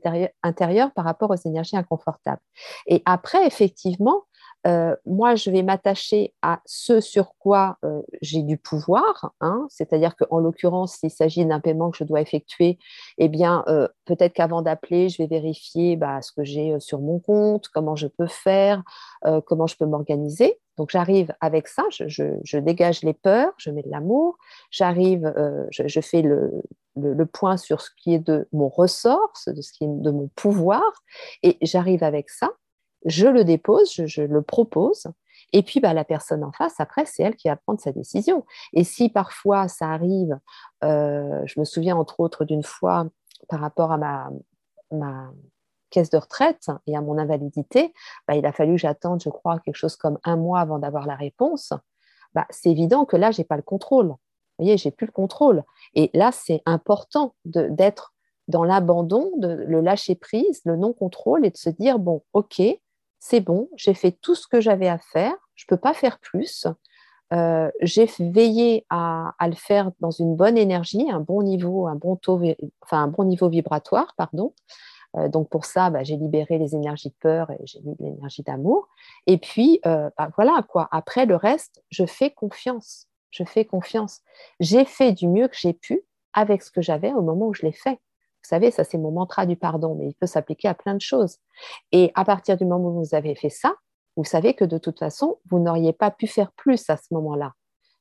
intérieur 0.43 0.91
par 0.93 1.05
rapport 1.05 1.29
aux 1.29 1.47
énergies 1.47 1.77
inconfortables. 1.77 2.41
Et 2.87 3.01
après, 3.05 3.45
effectivement, 3.45 4.23
euh, 4.67 4.95
moi, 5.05 5.35
je 5.35 5.49
vais 5.49 5.63
m'attacher 5.63 6.33
à 6.41 6.59
ce 6.65 6.99
sur 6.99 7.35
quoi 7.39 7.77
euh, 7.85 8.01
j'ai 8.21 8.43
du 8.43 8.57
pouvoir, 8.57 9.31
hein. 9.39 9.65
c'est-à-dire 9.69 10.15
qu'en 10.17 10.39
l'occurrence, 10.39 10.95
s'il 10.95 11.09
s'agit 11.09 11.45
d'un 11.45 11.61
paiement 11.61 11.89
que 11.89 11.97
je 11.97 12.03
dois 12.03 12.19
effectuer, 12.19 12.77
eh 13.17 13.29
bien, 13.29 13.63
euh, 13.67 13.87
peut-être 14.05 14.33
qu'avant 14.33 14.61
d'appeler, 14.61 15.07
je 15.07 15.21
vais 15.21 15.27
vérifier 15.27 15.95
bah, 15.95 16.21
ce 16.21 16.33
que 16.33 16.43
j'ai 16.43 16.77
sur 16.81 16.99
mon 16.99 17.19
compte, 17.19 17.69
comment 17.69 17.95
je 17.95 18.07
peux 18.07 18.27
faire, 18.27 18.83
comment 19.45 19.67
je 19.67 19.77
peux 19.77 19.85
m'organiser. 19.85 20.59
Donc, 20.77 20.91
j'arrive 20.91 21.33
avec 21.41 21.67
ça, 21.67 21.83
je, 21.89 22.57
dégage 22.57 23.01
les 23.03 23.13
peurs, 23.13 23.53
je 23.57 23.71
mets 23.71 23.81
de 23.81 23.89
l'amour, 23.89 24.37
j'arrive, 24.69 25.33
je, 25.71 26.01
fais 26.01 26.21
le, 26.21 26.51
le, 26.95 27.25
point 27.25 27.57
sur 27.57 27.81
ce 27.81 27.89
qui 27.97 28.13
est 28.13 28.19
de 28.19 28.47
mon 28.51 28.69
ressort, 28.69 29.33
de 29.47 29.61
ce 29.61 29.71
qui 29.73 29.85
est 29.85 29.87
de 29.87 30.11
mon 30.11 30.29
pouvoir, 30.35 30.83
et 31.41 31.57
j'arrive 31.61 32.03
avec 32.03 32.29
ça 32.29 32.51
je 33.07 33.27
le 33.27 33.43
dépose, 33.43 34.05
je, 34.05 34.21
le 34.21 34.41
propose, 34.41 35.07
et 35.53 35.63
puis 35.63 35.79
bah, 35.79 35.93
la 35.93 36.03
personne 36.03 36.43
en 36.43 36.51
face, 36.51 36.79
après, 36.79 37.05
c'est 37.05 37.23
elle 37.23 37.35
qui 37.35 37.47
va 37.47 37.55
prendre 37.55 37.79
sa 37.79 37.91
décision. 37.91 38.45
Et 38.73 38.83
si 38.83 39.09
parfois 39.09 39.67
ça 39.67 39.89
arrive, 39.89 40.37
euh, 40.83 41.41
je 41.45 41.59
me 41.59 41.65
souviens 41.65 41.95
entre 41.95 42.19
autres 42.19 42.45
d'une 42.45 42.63
fois 42.63 43.07
par 43.47 43.59
rapport 43.59 43.91
à 43.91 43.97
ma, 43.97 45.31
caisse 45.89 46.09
de 46.09 46.17
retraite 46.17 46.67
et 46.85 46.97
à 46.97 47.01
mon 47.01 47.17
invalidité, 47.17 47.93
bah, 48.27 48.35
il 48.35 48.45
a 48.45 48.51
fallu 48.51 48.75
que 48.75 48.81
je 48.81 49.29
crois, 49.29 49.59
quelque 49.59 49.75
chose 49.75 49.95
comme 49.95 50.19
un 50.25 50.35
mois 50.35 50.59
avant 50.59 50.79
d'avoir 50.79 51.07
la 51.07 51.15
réponse. 51.15 51.71
Bah, 52.33 52.45
c'est 52.49 52.69
évident 52.69 53.05
que 53.05 53.15
là, 53.15 53.31
je 53.31 53.39
n'ai 53.39 53.45
pas 53.45 53.55
le 53.55 53.61
contrôle. 53.61 54.07
Vous 54.07 54.65
voyez, 54.65 54.77
j'ai 54.77 54.91
plus 54.91 55.05
le 55.05 55.13
contrôle. 55.13 55.63
Et 55.93 56.09
là, 56.13 56.31
c'est 56.33 56.61
important 56.65 57.35
d'être 57.45 58.13
dans 58.47 58.63
l'abandon, 58.63 59.31
de 59.37 59.47
le 59.47 59.81
lâcher 59.81 60.15
prise, 60.15 60.61
le 60.65 60.75
non-contrôle 60.75 61.45
et 61.45 61.51
de 61.51 61.57
se 61.57 61.69
dire, 61.69 61.99
bon, 61.99 62.23
ok, 62.33 62.61
c'est 63.19 63.41
bon, 63.41 63.69
j'ai 63.75 63.93
fait 63.93 64.11
tout 64.11 64.35
ce 64.35 64.47
que 64.47 64.61
j'avais 64.61 64.87
à 64.87 64.97
faire, 64.97 65.33
je 65.55 65.65
ne 65.65 65.75
peux 65.75 65.81
pas 65.81 65.93
faire 65.93 66.19
plus. 66.19 66.67
Euh, 67.33 67.69
j'ai 67.81 68.09
veillé 68.19 68.85
à, 68.89 69.33
le 69.41 69.55
faire 69.55 69.91
dans 69.99 70.11
une 70.11 70.35
bonne 70.35 70.57
énergie, 70.57 71.09
un 71.11 71.19
bon 71.19 71.43
niveau, 71.43 71.87
un 71.87 71.95
bon 71.95 72.15
taux, 72.15 72.41
enfin 72.81 73.03
un 73.03 73.07
bon 73.07 73.25
niveau 73.25 73.49
vibratoire, 73.49 74.13
pardon. 74.17 74.53
Euh, 75.15 75.27
donc 75.27 75.49
pour 75.49 75.65
ça, 75.65 75.89
bah, 75.89 76.03
j'ai 76.03 76.15
libéré 76.15 76.57
les 76.57 76.75
énergies 76.75 77.09
de 77.09 77.15
peur 77.19 77.51
et 77.51 77.59
j'ai 77.65 77.81
mis 77.81 77.95
l'énergie 77.99 78.43
d'amour. 78.43 78.87
Et 79.25 79.37
puis 79.37 79.79
euh, 79.85 80.09
bah, 80.17 80.29
voilà 80.35 80.63
quoi. 80.69 80.87
Après 80.91 81.25
le 81.25 81.35
reste, 81.35 81.83
je 81.89 82.05
fais 82.05 82.31
confiance. 82.31 83.07
Je 83.29 83.43
fais 83.43 83.65
confiance. 83.65 84.21
J'ai 84.59 84.85
fait 84.85 85.11
du 85.11 85.27
mieux 85.27 85.47
que 85.47 85.57
j'ai 85.57 85.73
pu 85.73 86.03
avec 86.33 86.61
ce 86.61 86.71
que 86.71 86.81
j'avais 86.81 87.13
au 87.13 87.21
moment 87.21 87.47
où 87.47 87.53
je 87.53 87.63
l'ai 87.63 87.71
fait. 87.73 87.99
Vous 88.47 88.55
savez, 88.55 88.71
ça 88.71 88.85
c'est 88.85 88.97
mon 88.97 89.11
mantra 89.11 89.45
du 89.45 89.57
pardon, 89.57 89.95
mais 89.95 90.07
il 90.07 90.13
peut 90.13 90.25
s'appliquer 90.25 90.69
à 90.69 90.73
plein 90.73 90.93
de 90.93 91.01
choses. 91.01 91.39
Et 91.91 92.13
à 92.15 92.23
partir 92.23 92.55
du 92.55 92.63
moment 92.63 92.91
où 92.91 93.03
vous 93.03 93.13
avez 93.13 93.35
fait 93.35 93.49
ça, 93.49 93.75
vous 94.15 94.23
savez 94.23 94.53
que 94.53 94.63
de 94.63 94.77
toute 94.77 94.99
façon, 94.99 95.39
vous 95.49 95.59
n'auriez 95.59 95.91
pas 95.91 96.11
pu 96.11 96.27
faire 96.27 96.53
plus 96.53 96.89
à 96.89 96.95
ce 96.95 97.13
moment-là. 97.13 97.55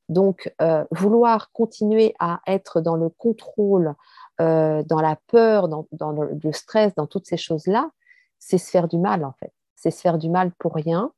Donc, 0.07 0.49
euh, 0.61 0.85
vouloir 0.89 1.51
continuer 1.51 2.15
à 2.19 2.39
être 2.47 2.79
dans 2.79 2.95
le 2.95 3.09
contrôle, 3.09 3.93
euh, 4.39 4.83
dans 4.83 5.01
la 5.01 5.17
peur, 5.27 5.67
dans, 5.67 5.85
le, 6.11 6.53
stress, 6.53 6.95
dans 6.95 7.07
toutes 7.07 7.25
ces 7.25 7.35
choses-là, 7.35 7.91
c'est 8.39 8.57
se 8.57 8.69
faire 8.69 8.87
du 8.87 8.99
mal 8.99 9.25
en 9.25 9.33
fait. 9.41 9.51
C'est 9.75 9.91
se 9.91 9.99
faire 9.99 10.17
du 10.17 10.29
mal 10.29 10.53
pour 10.59 10.75
rien. 10.75 11.11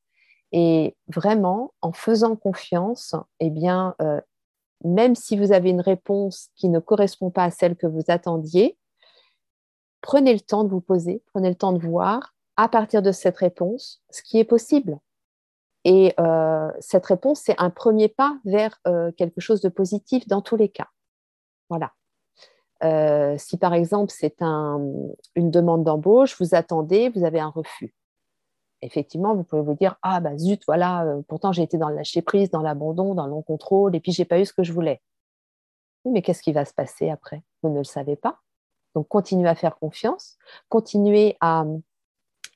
Et 0.54 0.98
vraiment, 1.08 1.76
en 1.84 1.92
faisant 1.92 2.36
confiance, 2.36 3.14
eh 3.40 3.52
bien, 3.52 3.94
euh, 4.02 4.20
même 4.84 5.14
si 5.14 5.38
vous 5.38 5.52
avez 5.52 5.70
une 5.70 5.82
réponse 5.82 6.50
qui 6.56 6.68
ne 6.68 6.80
correspond 6.80 7.30
pas 7.30 7.44
à 7.44 7.52
celle 7.52 7.76
que 7.76 7.86
vous 7.86 8.06
attendiez, 8.08 8.79
prenez 10.02 10.34
le 10.34 10.40
temps 10.40 10.64
de 10.64 10.70
vous 10.70 10.82
poser, 10.82 11.24
prenez 11.34 11.50
le 11.50 11.56
temps 11.56 11.74
de 11.74 11.80
voir 11.80 12.36
à 12.58 12.68
partir 12.68 13.02
de 13.02 13.12
cette 13.12 13.38
réponse 13.38 14.02
ce 14.10 14.22
qui 14.22 14.38
est 14.38 14.44
possible. 14.44 15.00
Et 15.86 16.14
euh, 16.20 16.72
cette 16.80 17.06
réponse, 17.06 17.40
c'est 17.40 17.56
un 17.58 17.70
premier 17.70 18.10
pas 18.10 18.38
vers 18.44 18.80
euh, 18.88 19.12
quelque 19.14 19.40
chose 19.40 19.62
de 19.62 19.70
positif 19.70 20.28
dans 20.28 20.42
tous 20.42 20.58
les 20.58 20.70
cas. 20.70 20.90
Voilà. 21.70 21.94
Euh, 22.84 23.36
si 23.38 23.58
par 23.58 23.74
exemple 23.74 24.12
c'est 24.16 24.42
une 24.42 25.52
demande 25.52 25.84
d'embauche, 25.84 26.40
vous 26.40 26.56
attendez, 26.56 27.10
vous 27.10 27.24
avez 27.26 27.40
un 27.40 27.50
refus. 27.50 27.94
Effectivement, 28.82 29.36
vous 29.36 29.44
pouvez 29.44 29.62
vous 29.62 29.74
dire 29.74 29.98
ah 30.02 30.22
bah 30.22 30.38
zut, 30.38 30.64
voilà, 30.66 31.06
pourtant 31.28 31.52
j'ai 31.52 31.64
été 31.64 31.78
dans 31.78 31.90
le 31.90 31.96
lâcher 31.96 32.22
prise, 32.22 32.50
dans 32.50 32.62
l'abandon, 32.62 33.14
dans 33.16 33.26
le 33.26 33.32
non 33.32 33.42
contrôle, 33.42 33.96
et 33.96 34.00
puis 34.00 34.14
j'ai 34.14 34.24
pas 34.24 34.40
eu 34.40 34.46
ce 34.46 34.54
que 34.54 34.64
je 34.64 34.72
voulais. 34.72 35.02
mais 36.06 36.22
qu'est-ce 36.22 36.42
qui 36.42 36.54
va 36.54 36.66
se 36.66 36.74
passer 36.74 37.10
après? 37.10 37.44
Vous 37.62 37.70
ne 37.70 37.80
le 37.80 37.84
savez 37.84 38.16
pas. 38.16 38.40
Donc, 39.00 39.08
continuez 39.08 39.48
à 39.48 39.56
faire 39.56 39.80
confiance, 39.80 40.38
continuez 40.68 41.38
à 41.40 41.62
euh, 41.62 41.78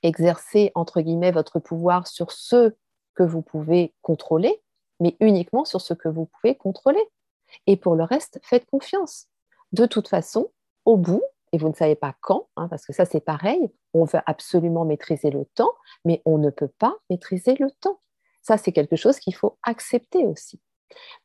exercer, 0.02 0.74
entre 0.76 1.00
guillemets, 1.00 1.32
votre 1.32 1.60
pouvoir 1.60 2.06
sur 2.06 2.34
ce 2.34 2.74
que 3.16 3.24
vous 3.24 3.42
pouvez 3.42 3.94
contrôler, 4.02 4.62
mais 5.00 5.16
uniquement 5.22 5.64
sur 5.64 5.80
ce 5.80 5.94
que 5.94 6.10
vous 6.10 6.26
pouvez 6.26 6.56
contrôler. 6.56 7.02
Et 7.66 7.78
pour 7.78 7.96
le 7.96 8.04
reste, 8.04 8.42
faites 8.44 8.66
confiance. 8.66 9.28
De 9.72 9.86
toute 9.86 10.10
façon, 10.10 10.52
au 10.84 10.98
bout, 10.98 11.24
et 11.54 11.58
vous 11.58 11.70
ne 11.70 11.76
savez 11.76 11.96
pas 11.96 12.14
quand, 12.20 12.50
hein, 12.58 12.68
parce 12.68 12.86
que 12.86 12.92
ça 12.92 13.06
c'est 13.06 13.22
pareil, 13.22 13.72
on 13.94 14.04
veut 14.04 14.20
absolument 14.26 14.84
maîtriser 14.84 15.30
le 15.30 15.46
temps, 15.46 15.72
mais 16.04 16.22
on 16.26 16.38
ne 16.40 16.50
peut 16.50 16.74
pas 16.78 16.98
maîtriser 17.10 17.56
le 17.56 17.72
temps. 17.80 18.02
Ça, 18.42 18.58
c'est 18.58 18.74
quelque 18.74 18.98
chose 18.98 19.18
qu'il 19.18 19.34
faut 19.34 19.58
accepter 19.64 20.26
aussi. 20.26 20.60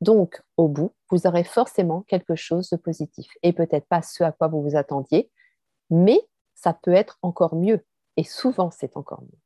Donc, 0.01 0.43
au 0.57 0.69
bout, 0.69 0.95
vous 1.11 1.27
aurez 1.27 1.45
forcément 1.45 2.03
quelque 2.03 2.35
chose 2.37 2.71
de 2.71 2.77
positif. 2.77 3.31
Et 3.43 3.53
peut-être 3.53 3.87
pas 3.87 4.03
ce 4.03 4.25
à 4.25 4.33
quoi 4.33 4.49
vous 4.49 4.63
vous 4.63 4.77
attendiez, 4.77 5.31
mais 5.91 6.21
ça 6.55 6.73
peut 6.73 6.93
être 6.93 7.19
encore 7.23 7.55
mieux. 7.55 7.85
Et 8.17 8.25
souvent, 8.25 8.71
c'est 8.71 8.97
encore 8.97 9.23
mieux. 9.23 9.39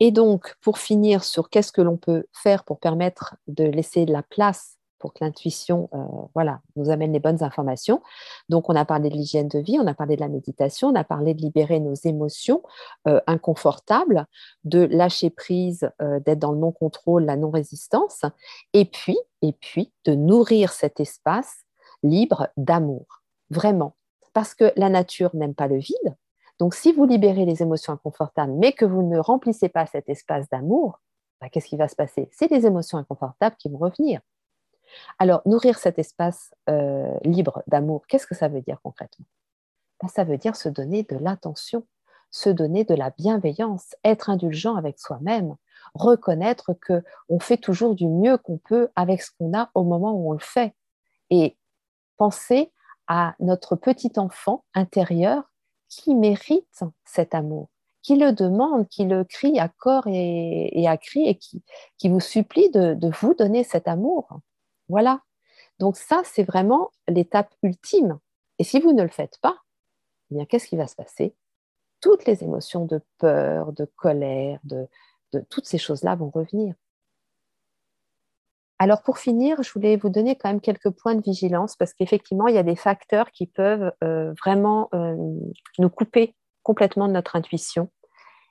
Et 0.00 0.10
donc, 0.10 0.56
pour 0.60 0.78
finir 0.78 1.22
sur 1.22 1.48
qu'est-ce 1.48 1.70
que 1.70 1.80
l'on 1.80 1.96
peut 1.96 2.26
faire 2.32 2.64
pour 2.64 2.80
permettre 2.80 3.36
de 3.46 3.64
laisser 3.64 4.04
de 4.04 4.12
la 4.12 4.24
place 4.24 4.78
pour 5.02 5.12
que 5.12 5.24
l'intuition 5.24 5.90
euh, 5.92 5.98
voilà, 6.32 6.60
nous 6.76 6.88
amène 6.88 7.12
les 7.12 7.18
bonnes 7.18 7.42
informations. 7.42 8.00
Donc, 8.48 8.70
on 8.70 8.76
a 8.76 8.84
parlé 8.84 9.10
de 9.10 9.14
l'hygiène 9.16 9.48
de 9.48 9.58
vie, 9.58 9.78
on 9.80 9.86
a 9.88 9.94
parlé 9.94 10.14
de 10.14 10.20
la 10.20 10.28
méditation, 10.28 10.88
on 10.88 10.94
a 10.94 11.02
parlé 11.02 11.34
de 11.34 11.42
libérer 11.42 11.80
nos 11.80 11.94
émotions 11.94 12.62
euh, 13.08 13.20
inconfortables, 13.26 14.26
de 14.62 14.84
lâcher 14.84 15.28
prise, 15.28 15.90
euh, 16.00 16.20
d'être 16.20 16.38
dans 16.38 16.52
le 16.52 16.58
non-contrôle, 16.58 17.24
la 17.24 17.36
non-résistance, 17.36 18.22
et 18.72 18.84
puis, 18.84 19.18
et 19.42 19.52
puis 19.52 19.92
de 20.04 20.14
nourrir 20.14 20.72
cet 20.72 21.00
espace 21.00 21.64
libre 22.04 22.48
d'amour, 22.56 23.22
vraiment. 23.50 23.96
Parce 24.32 24.54
que 24.54 24.72
la 24.76 24.88
nature 24.88 25.34
n'aime 25.34 25.54
pas 25.54 25.66
le 25.66 25.78
vide. 25.78 26.16
Donc, 26.60 26.74
si 26.74 26.92
vous 26.92 27.06
libérez 27.06 27.44
les 27.44 27.60
émotions 27.60 27.92
inconfortables, 27.92 28.52
mais 28.52 28.72
que 28.72 28.84
vous 28.84 29.02
ne 29.02 29.18
remplissez 29.18 29.68
pas 29.68 29.84
cet 29.86 30.08
espace 30.08 30.48
d'amour, 30.48 31.00
bah, 31.40 31.48
qu'est-ce 31.50 31.66
qui 31.66 31.76
va 31.76 31.88
se 31.88 31.96
passer? 31.96 32.28
C'est 32.30 32.48
les 32.52 32.66
émotions 32.66 32.98
inconfortables 32.98 33.56
qui 33.56 33.68
vont 33.68 33.78
revenir. 33.78 34.20
Alors, 35.18 35.42
nourrir 35.46 35.78
cet 35.78 35.98
espace 35.98 36.54
euh, 36.68 37.12
libre 37.24 37.62
d'amour, 37.66 38.06
qu'est-ce 38.08 38.26
que 38.26 38.34
ça 38.34 38.48
veut 38.48 38.60
dire 38.60 38.78
concrètement? 38.82 39.26
Ben, 40.00 40.08
Ça 40.08 40.24
veut 40.24 40.38
dire 40.38 40.56
se 40.56 40.68
donner 40.68 41.02
de 41.04 41.16
l'attention, 41.16 41.86
se 42.30 42.50
donner 42.50 42.84
de 42.84 42.94
la 42.94 43.10
bienveillance, 43.10 43.94
être 44.04 44.30
indulgent 44.30 44.74
avec 44.74 44.98
soi-même, 44.98 45.56
reconnaître 45.94 46.72
que 46.72 47.02
on 47.28 47.38
fait 47.38 47.58
toujours 47.58 47.94
du 47.94 48.08
mieux 48.08 48.38
qu'on 48.38 48.58
peut 48.58 48.88
avec 48.96 49.22
ce 49.22 49.30
qu'on 49.38 49.56
a 49.56 49.70
au 49.74 49.84
moment 49.84 50.12
où 50.12 50.30
on 50.30 50.32
le 50.32 50.38
fait, 50.38 50.74
et 51.30 51.56
penser 52.16 52.72
à 53.06 53.34
notre 53.40 53.76
petit 53.76 54.12
enfant 54.16 54.64
intérieur 54.74 55.50
qui 55.88 56.14
mérite 56.14 56.84
cet 57.04 57.34
amour, 57.34 57.68
qui 58.00 58.16
le 58.16 58.32
demande, 58.32 58.88
qui 58.88 59.04
le 59.04 59.24
crie 59.24 59.58
à 59.58 59.68
corps 59.68 60.06
et, 60.06 60.86
à 60.86 60.96
cri 60.96 61.28
et 61.28 61.34
qui, 61.36 61.62
vous 62.08 62.20
supplie 62.20 62.70
de 62.70 63.10
vous 63.20 63.34
donner 63.34 63.64
cet 63.64 63.88
amour. 63.88 64.40
Voilà. 64.88 65.20
Donc 65.78 65.96
ça, 65.96 66.22
c'est 66.24 66.44
vraiment 66.44 66.90
l'étape 67.08 67.54
ultime. 67.62 68.18
Et 68.58 68.64
si 68.64 68.80
vous 68.80 68.92
ne 68.92 69.02
le 69.02 69.08
faites 69.08 69.38
pas, 69.40 69.56
eh 70.30 70.36
bien, 70.36 70.44
qu'est-ce 70.46 70.68
qui 70.68 70.76
va 70.76 70.86
se 70.86 70.94
passer? 70.94 71.34
Toutes 72.00 72.26
les 72.26 72.42
émotions 72.42 72.84
de 72.84 73.00
peur, 73.18 73.72
de 73.72 73.84
colère, 73.96 74.60
de, 74.64 74.88
toutes 75.50 75.66
ces 75.66 75.78
choses-là 75.78 76.14
vont 76.14 76.30
revenir. 76.30 76.74
Alors 78.78 79.02
pour 79.02 79.18
finir, 79.18 79.62
je 79.62 79.72
voulais 79.72 79.96
vous 79.96 80.08
donner 80.08 80.34
quand 80.36 80.48
même 80.48 80.60
quelques 80.60 80.90
points 80.90 81.14
de 81.14 81.22
vigilance 81.22 81.76
parce 81.76 81.94
qu'effectivement, 81.94 82.48
il 82.48 82.54
y 82.54 82.58
a 82.58 82.64
des 82.64 82.76
facteurs 82.76 83.30
qui 83.30 83.46
peuvent 83.46 83.92
euh, 84.02 84.32
vraiment 84.44 84.88
euh, 84.92 85.16
nous 85.78 85.90
couper 85.90 86.34
complètement 86.62 87.06
de 87.06 87.12
notre 87.12 87.36
intuition. 87.36 87.90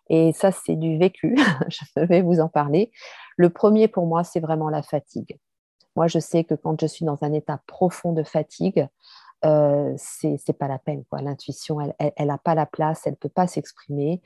Et 0.10 0.34
ça, 0.34 0.52
c'est 0.52 0.76
du 0.76 0.98
vécu, 0.98 1.38
je 1.70 2.02
vais 2.06 2.22
vous 2.22 2.40
en 2.40 2.50
parler. 2.50 2.92
Le 3.38 3.50
premier 3.50 3.88
pour 3.88 4.06
moi, 4.06 4.24
c'est 4.24 4.40
vraiment 4.40 4.70
la 4.70 4.84
fatigue. 4.84 5.38
Moi, 5.96 6.08
je 6.08 6.20
sais 6.20 6.44
que 6.44 6.54
quand 6.54 6.80
je 6.80 6.86
suis 6.86 7.06
dans 7.06 7.24
un 7.24 7.34
état 7.34 7.60
profond 7.68 8.14
de 8.14 8.24
fatigue, 8.24 8.88
euh, 9.44 9.94
c'est 9.98 10.58
pas 10.58 10.68
la 10.68 10.78
peine. 10.78 11.04
L'intuition, 11.20 11.78
elle 12.00 12.28
n'a 12.28 12.38
pas 12.38 12.56
la 12.56 12.66
place, 12.66 13.02
elle 13.06 13.14
ne 13.14 13.18
peut 13.18 13.30
pas 13.30 13.48
s'exprimer. 13.48 14.22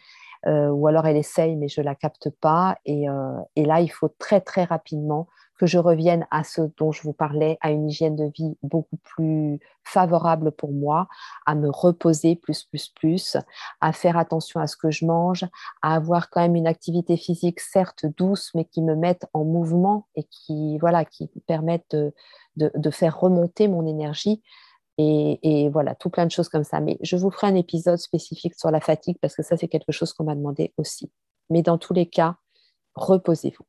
Euh, 0.48 0.70
ou 0.70 0.88
alors 0.88 1.08
elle 1.08 1.18
essaye, 1.18 1.56
mais 1.56 1.68
je 1.68 1.82
ne 1.82 1.86
la 1.86 1.96
capte 1.96 2.30
pas. 2.30 2.78
Euh, 2.88 3.38
et, 3.56 3.66
là, 3.66 3.82
il 3.82 3.88
faut 3.88 4.10
très, 4.10 4.42
très 4.42 4.64
rapidement 4.64 5.28
que 5.58 5.66
je 5.66 5.78
revienne 5.78 6.28
à 6.32 6.44
ce 6.44 6.62
dont 6.78 6.92
je 6.92 7.02
vous 7.04 7.14
parlais, 7.14 7.58
à 7.62 7.72
une 7.72 7.90
hygiène 7.90 8.16
de 8.16 8.26
vie 8.26 8.58
beaucoup 8.64 8.98
plus 8.98 9.60
favorable 9.84 10.52
pour 10.52 10.72
moi, 10.72 11.08
à 11.46 11.56
me 11.56 11.70
reposer 11.70 12.36
plus, 12.36 12.64
plus, 12.64 12.90
plus, 12.90 13.38
à 13.82 13.94
faire 13.94 14.18
attention 14.18 14.60
à 14.60 14.68
ce 14.68 14.76
que 14.76 14.92
je 14.92 15.06
mange, 15.06 15.46
à 15.82 15.96
avoir 15.96 16.30
quand 16.30 16.42
même 16.42 16.56
une 16.56 16.68
activité 16.68 17.18
physique 17.18 17.60
certes 17.60 18.06
douce, 18.18 18.52
mais 18.56 18.66
qui 18.66 18.82
me 18.82 18.96
mette 18.96 19.26
en 19.34 19.44
mouvement 19.44 20.08
et 20.16 20.24
qui, 20.24 20.78
voilà, 20.80 21.06
qui 21.06 21.30
permette 21.48 21.96
de, 22.56 22.90
faire 22.92 23.20
remonter 23.20 23.68
mon 23.68 23.86
énergie. 23.86 24.42
Et, 24.98 25.70
voilà, 25.72 25.94
tout 25.94 26.10
plein 26.10 26.26
de 26.26 26.32
choses 26.32 26.50
comme 26.50 26.64
ça. 26.64 26.80
Mais 26.80 26.98
je 27.02 27.18
vous 27.18 27.30
ferai 27.30 27.48
un 27.48 27.56
épisode 27.56 27.98
spécifique 27.98 28.56
sur 28.56 28.72
la 28.72 28.80
fatigue 28.80 29.18
parce 29.22 29.36
que 29.36 29.44
ça, 29.44 29.58
c'est 29.58 29.68
quelque 29.68 29.92
chose 29.92 30.14
qu'on 30.14 30.24
m'a 30.24 30.36
demandé 30.36 30.74
aussi. 30.78 31.12
Mais 31.50 31.62
dans 31.62 31.78
tous 31.78 31.94
les 31.94 32.06
cas, 32.06 32.38
reposez-vous. 32.96 33.66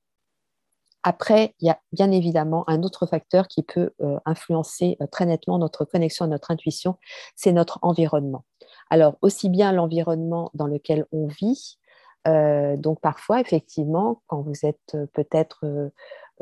Après, 1.02 1.54
il 1.60 1.66
y 1.66 1.70
a 1.70 1.78
bien 1.92 2.10
évidemment 2.10 2.68
un 2.68 2.82
autre 2.82 3.06
facteur 3.06 3.46
qui 3.48 3.62
peut 3.62 3.90
euh, 4.00 4.18
influencer 4.24 4.96
euh, 5.00 5.06
très 5.06 5.26
nettement 5.26 5.58
notre 5.58 5.84
connexion 5.84 6.24
à 6.24 6.28
notre 6.28 6.50
intuition, 6.50 6.96
c'est 7.36 7.52
notre 7.52 7.78
environnement. 7.82 8.44
Alors, 8.90 9.16
aussi 9.22 9.48
bien 9.48 9.72
l'environnement 9.72 10.50
dans 10.54 10.66
lequel 10.66 11.06
on 11.12 11.26
vit, 11.26 11.78
euh, 12.26 12.76
donc 12.76 13.00
parfois, 13.00 13.40
effectivement, 13.40 14.22
quand 14.26 14.42
vous 14.42 14.66
êtes 14.66 14.96
peut-être 15.12 15.90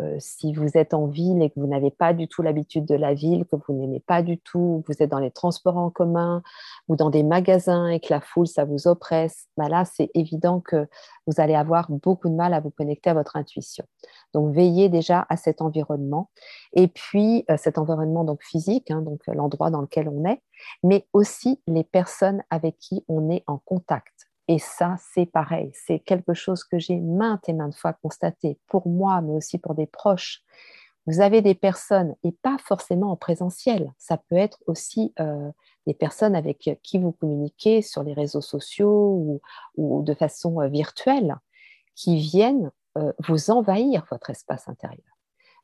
euh, 0.00 0.16
si 0.18 0.52
vous 0.52 0.76
êtes 0.76 0.92
en 0.92 1.07
ville 1.07 1.40
et 1.40 1.50
que 1.50 1.61
vous 1.61 1.68
n'avez 1.68 1.92
pas 1.92 2.12
du 2.12 2.26
tout 2.26 2.42
l'habitude 2.42 2.85
de 2.85 2.96
la 2.96 3.14
ville, 3.14 3.44
que 3.44 3.54
vous 3.54 3.74
n'aimez 3.74 4.00
pas 4.00 4.22
du 4.22 4.38
tout, 4.38 4.83
vous 4.88 4.94
êtes 4.98 5.11
dans 5.11 5.20
les 5.20 5.30
transports 5.30 5.76
en 5.76 5.90
commun 5.90 6.42
ou 6.88 6.96
dans 6.96 7.11
des 7.11 7.22
magasins 7.22 7.87
et 7.87 8.00
que 8.00 8.12
la 8.12 8.20
foule, 8.20 8.48
ça 8.48 8.64
vous 8.64 8.88
oppresse, 8.88 9.46
bah 9.57 9.68
là, 9.68 9.85
c'est 9.85 10.11
évident 10.14 10.61
que 10.61 10.88
vous 11.26 11.35
allez 11.38 11.54
avoir 11.54 11.90
beaucoup 11.90 12.28
de 12.28 12.35
mal 12.35 12.54
à 12.54 12.61
vous 12.61 12.70
connecter 12.70 13.11
à 13.11 13.14
votre 13.14 13.37
intuition. 13.37 13.85
Donc, 14.33 14.52
veillez 14.52 14.88
déjà 14.88 15.26
à 15.28 15.37
cet 15.37 15.62
environnement. 15.62 16.28
Et 16.72 16.88
puis, 16.88 17.44
euh, 17.50 17.57
cet 17.57 17.78
environnement 17.78 18.24
donc 18.24 18.42
physique, 18.42 18.90
hein, 18.90 19.00
donc 19.00 19.20
l'endroit 19.28 19.70
dans 19.70 19.80
lequel 19.80 20.09
on 20.09 20.24
est, 20.24 20.42
mais 20.83 21.07
aussi 21.12 21.61
les 21.68 21.85
personnes 21.85 22.42
avec 22.50 22.78
qui 22.78 23.04
on 23.09 23.30
est 23.30 23.44
en 23.46 23.59
contact. 23.59 24.28
Et 24.48 24.59
ça, 24.59 24.96
c'est 24.98 25.26
pareil, 25.26 25.70
c'est 25.72 26.00
quelque 26.00 26.35
chose 26.35 26.64
que 26.64 26.78
j'ai 26.78 27.00
maintes 27.00 27.48
et 27.48 27.54
maintes 27.54 27.76
fois 27.76 27.94
constaté 27.94 28.59
pour 28.66 28.88
moi, 28.88 29.22
mais 29.22 29.33
aussi 29.33 29.59
pour 29.59 29.74
des 29.74 29.87
proches. 29.87 30.42
Vous 31.07 31.20
avez 31.20 31.42
des 31.42 31.54
personnes, 31.54 32.14
et 32.22 32.33
pas 32.33 32.57
forcément 32.59 33.11
en 33.11 33.16
présentiel, 33.16 33.92
ça 33.98 34.16
peut 34.16 34.37
être 34.37 34.62
aussi 34.66 35.12
euh, 35.20 35.50
des 35.87 35.94
personnes 35.94 36.35
avec 36.35 36.78
qui 36.83 36.98
vous 36.98 37.12
communiquez 37.12 37.83
sur 37.83 38.02
les 38.02 38.14
réseaux 38.14 38.40
sociaux 38.40 39.40
ou, 39.76 40.02
de 40.02 40.14
façon 40.14 40.61
euh, 40.61 40.68
virtuelle, 40.68 41.37
qui 41.94 42.16
viennent 42.16 42.70
euh, 42.96 43.12
vous 43.26 43.50
envahir 43.50 44.07
votre 44.11 44.30
espace 44.30 44.68
intérieur. 44.68 45.04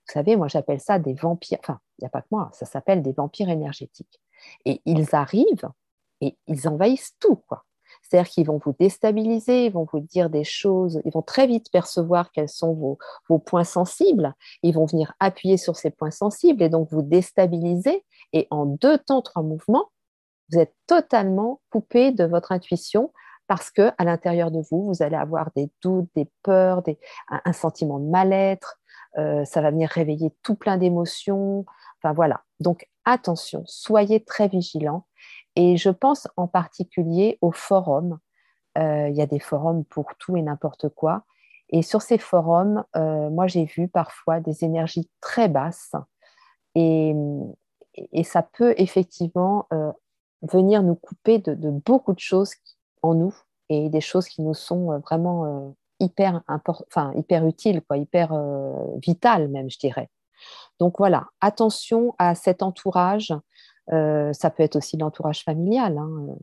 Vous 0.06 0.12
savez, 0.12 0.36
moi 0.36 0.48
j'appelle 0.48 0.80
ça 0.80 0.98
des 0.98 1.14
vampires, 1.14 1.58
enfin, 1.60 1.80
il 1.98 2.02
n'y 2.02 2.06
a 2.06 2.10
pas 2.10 2.22
que 2.22 2.28
moi, 2.30 2.50
ça 2.52 2.66
s'appelle 2.66 3.02
des 3.02 3.12
vampires 3.12 3.48
énergétiques. 3.48 4.20
Et 4.64 4.82
ils 4.84 5.14
arrivent 5.14 5.68
et 6.20 6.36
ils 6.46 6.68
envahissent 6.68 7.16
tout, 7.18 7.36
quoi. 7.36 7.64
C'est-à-dire 8.10 8.30
qu'ils 8.30 8.46
vont 8.46 8.58
vous 8.64 8.74
déstabiliser, 8.78 9.66
ils 9.66 9.72
vont 9.72 9.86
vous 9.92 10.00
dire 10.00 10.30
des 10.30 10.42
choses, 10.42 11.00
ils 11.04 11.12
vont 11.12 11.22
très 11.22 11.46
vite 11.46 11.70
percevoir 11.70 12.32
quels 12.32 12.48
sont 12.48 12.98
vos, 13.28 13.38
points 13.38 13.62
sensibles, 13.62 14.34
ils 14.64 14.74
vont 14.74 14.84
venir 14.84 15.12
appuyer 15.20 15.56
sur 15.56 15.76
ces 15.76 15.90
points 15.90 16.10
sensibles 16.10 16.60
et 16.62 16.68
donc 16.68 16.88
vous 16.90 17.02
déstabiliser. 17.02 18.04
Et 18.32 18.48
en 18.50 18.66
deux 18.66 18.98
temps, 18.98 19.22
trois 19.22 19.42
mouvements, 19.42 19.90
vous 20.50 20.58
êtes 20.58 20.74
totalement 20.88 21.60
coupé 21.70 22.10
de 22.10 22.24
votre 22.24 22.50
intuition 22.50 23.12
parce 23.46 23.70
que 23.70 23.92
à 23.96 24.04
l'intérieur 24.04 24.50
de 24.50 24.60
vous, 24.70 24.86
vous 24.86 25.02
allez 25.04 25.16
avoir 25.16 25.50
des 25.54 25.70
doutes, 25.80 26.08
des 26.16 26.28
peurs, 26.42 26.82
un, 27.28 27.52
sentiment 27.52 28.00
de 28.00 28.08
mal-être. 28.08 28.80
Euh, 29.18 29.44
ça 29.44 29.60
va 29.60 29.70
venir 29.70 29.88
réveiller 29.88 30.32
tout 30.42 30.56
plein 30.56 30.78
d'émotions. 30.78 31.64
Enfin 31.98 32.12
voilà. 32.12 32.42
Donc 32.58 32.88
attention, 33.04 33.62
soyez 33.66 34.24
très 34.24 34.48
vigilants 34.48 35.06
et 35.60 35.76
je 35.76 35.90
pense 35.90 36.26
en 36.38 36.48
particulier 36.48 37.36
aux 37.42 37.52
forums. 37.52 38.18
Euh, 38.78 39.08
il 39.10 39.14
y 39.14 39.20
a 39.20 39.26
des 39.26 39.38
forums 39.38 39.84
pour 39.84 40.14
tout 40.18 40.34
et 40.38 40.42
n'importe 40.42 40.88
quoi. 40.88 41.24
Et 41.68 41.82
sur 41.82 42.00
ces 42.00 42.16
forums, 42.16 42.82
euh, 42.96 43.28
moi, 43.28 43.46
j'ai 43.46 43.66
vu 43.66 43.86
parfois 43.86 44.40
des 44.40 44.64
énergies 44.64 45.10
très 45.20 45.48
basses. 45.48 45.92
Et, 46.74 47.14
ça 48.24 48.42
peut 48.42 48.74
effectivement 48.78 49.66
euh, 49.74 49.92
venir 50.40 50.82
nous 50.82 50.94
couper 50.94 51.38
de, 51.38 51.70
beaucoup 51.70 52.14
de 52.14 52.20
choses 52.20 52.54
en 53.02 53.14
nous 53.14 53.34
et 53.68 53.90
des 53.90 54.00
choses 54.00 54.28
qui 54.28 54.40
nous 54.40 54.54
sont 54.54 54.98
vraiment 55.00 55.74
hyper, 55.98 56.42
enfin, 56.48 57.12
hyper 57.16 57.46
utiles, 57.46 57.82
quoi, 57.82 57.98
hyper 57.98 58.32
vitales 59.02 59.48
même, 59.48 59.68
je 59.68 59.78
dirais. 59.78 60.08
Donc 60.78 60.96
voilà, 60.98 61.26
attention 61.42 62.14
à 62.18 62.34
cet 62.34 62.62
entourage 62.62 63.34
ça 63.88 64.50
peut 64.50 64.62
être 64.62 64.76
aussi 64.76 64.96
l'entourage 64.96 65.42
familial. 65.42 65.98
Hein. 65.98 66.36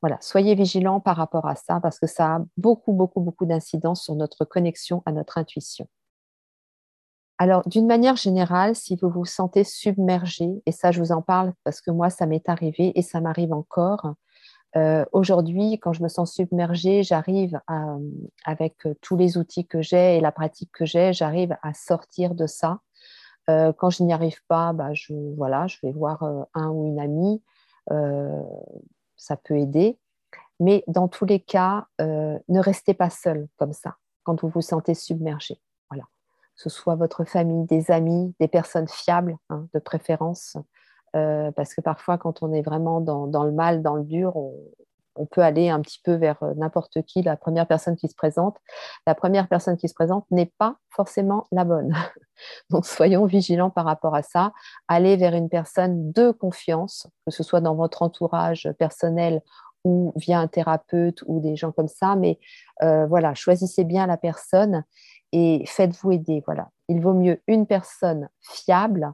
Voilà, 0.00 0.16
soyez 0.20 0.54
vigilants 0.54 1.00
par 1.00 1.16
rapport 1.16 1.46
à 1.46 1.56
ça 1.56 1.80
parce 1.80 1.98
que 1.98 2.06
ça 2.06 2.36
a 2.36 2.44
beaucoup, 2.56 2.92
beaucoup, 2.92 3.20
beaucoup 3.20 3.46
d'incidence 3.46 4.04
sur 4.04 4.14
notre 4.14 4.44
connexion 4.44 5.02
à 5.06 5.12
notre 5.12 5.38
intuition. 5.38 5.88
Alors, 7.38 7.68
d'une 7.68 7.86
manière 7.86 8.16
générale, 8.16 8.74
si 8.74 8.96
vous 8.96 9.10
vous 9.10 9.24
sentez 9.24 9.62
submergé, 9.62 10.60
et 10.66 10.72
ça, 10.72 10.90
je 10.90 11.00
vous 11.00 11.12
en 11.12 11.22
parle 11.22 11.52
parce 11.64 11.80
que 11.80 11.92
moi, 11.92 12.10
ça 12.10 12.26
m'est 12.26 12.48
arrivé 12.48 12.92
et 12.96 13.02
ça 13.02 13.20
m'arrive 13.20 13.52
encore. 13.52 14.14
Euh, 14.76 15.04
aujourd'hui, 15.12 15.78
quand 15.78 15.92
je 15.92 16.02
me 16.02 16.08
sens 16.08 16.34
submergée, 16.34 17.02
j'arrive 17.02 17.60
avec 18.44 18.76
tous 19.00 19.16
les 19.16 19.38
outils 19.38 19.66
que 19.66 19.82
j'ai 19.82 20.16
et 20.16 20.20
la 20.20 20.32
pratique 20.32 20.70
que 20.72 20.84
j'ai, 20.84 21.12
j'arrive 21.12 21.56
à 21.62 21.74
sortir 21.74 22.34
de 22.34 22.46
ça 22.46 22.80
euh, 23.48 23.72
quand 23.72 23.90
je 23.90 24.02
n'y 24.02 24.12
arrive 24.12 24.42
pas, 24.46 24.72
bah, 24.72 24.92
je, 24.92 25.14
voilà, 25.36 25.66
vais 25.82 25.92
voir 25.92 26.22
euh, 26.22 26.42
un 26.54 26.70
ou 26.70 26.86
une 26.86 27.00
amie. 27.00 27.42
Euh, 27.90 28.42
ça 29.16 29.36
peut 29.36 29.56
aider. 29.56 29.98
Mais 30.60 30.84
dans 30.86 31.08
tous 31.08 31.24
les 31.24 31.40
cas, 31.40 31.86
ne 32.00 32.60
restez 32.60 32.92
pas 32.92 33.10
seul 33.10 33.46
comme 33.56 33.72
ça 33.72 33.96
quand 34.24 34.42
vous 34.42 34.48
vous 34.48 34.60
sentez 34.60 34.94
submergé. 34.94 35.60
Voilà. 35.88 36.04
Que 36.56 36.62
ce 36.62 36.68
soit 36.68 36.96
votre 36.96 37.24
famille, 37.24 37.64
des 37.66 37.92
amis, 37.92 38.34
des 38.40 38.48
personnes 38.48 38.88
fiables 38.88 39.36
hein, 39.50 39.68
de 39.72 39.78
préférence. 39.78 40.56
parce 41.12 41.74
que 41.74 41.80
parfois, 41.80 42.18
quand 42.18 42.42
on 42.42 42.52
est 42.52 42.62
vraiment 42.62 43.00
dans, 43.00 43.28
dans 43.28 43.44
le 43.44 43.52
mal, 43.52 43.82
dans 43.82 43.94
le 43.94 44.02
dur, 44.02 44.36
on, 44.36 44.52
on 45.18 45.26
peut 45.26 45.42
aller 45.42 45.68
un 45.68 45.80
petit 45.80 46.00
peu 46.02 46.14
vers 46.14 46.42
euh, 46.42 46.54
n'importe 46.56 47.02
qui, 47.02 47.22
la 47.22 47.36
première 47.36 47.66
personne 47.66 47.96
qui 47.96 48.08
se 48.08 48.14
présente. 48.14 48.56
La 49.06 49.14
première 49.14 49.48
personne 49.48 49.76
qui 49.76 49.88
se 49.88 49.94
présente 49.94 50.24
n'est 50.30 50.52
pas 50.58 50.76
forcément 50.90 51.46
la 51.52 51.64
bonne. 51.64 51.94
Donc 52.70 52.86
soyons 52.86 53.26
vigilants 53.26 53.70
par 53.70 53.84
rapport 53.84 54.14
à 54.14 54.22
ça. 54.22 54.52
Allez 54.86 55.16
vers 55.16 55.34
une 55.34 55.48
personne 55.48 56.12
de 56.12 56.30
confiance, 56.30 57.08
que 57.26 57.32
ce 57.32 57.42
soit 57.42 57.60
dans 57.60 57.74
votre 57.74 58.02
entourage 58.02 58.70
personnel 58.78 59.42
ou 59.84 60.12
via 60.16 60.38
un 60.38 60.48
thérapeute 60.48 61.22
ou 61.26 61.40
des 61.40 61.56
gens 61.56 61.72
comme 61.72 61.88
ça. 61.88 62.16
Mais 62.16 62.38
euh, 62.82 63.06
voilà, 63.06 63.34
choisissez 63.34 63.84
bien 63.84 64.06
la 64.06 64.16
personne 64.16 64.84
et 65.32 65.64
faites-vous 65.66 66.12
aider. 66.12 66.42
Voilà, 66.46 66.70
il 66.88 67.00
vaut 67.00 67.14
mieux 67.14 67.40
une 67.46 67.66
personne 67.66 68.28
fiable 68.40 69.12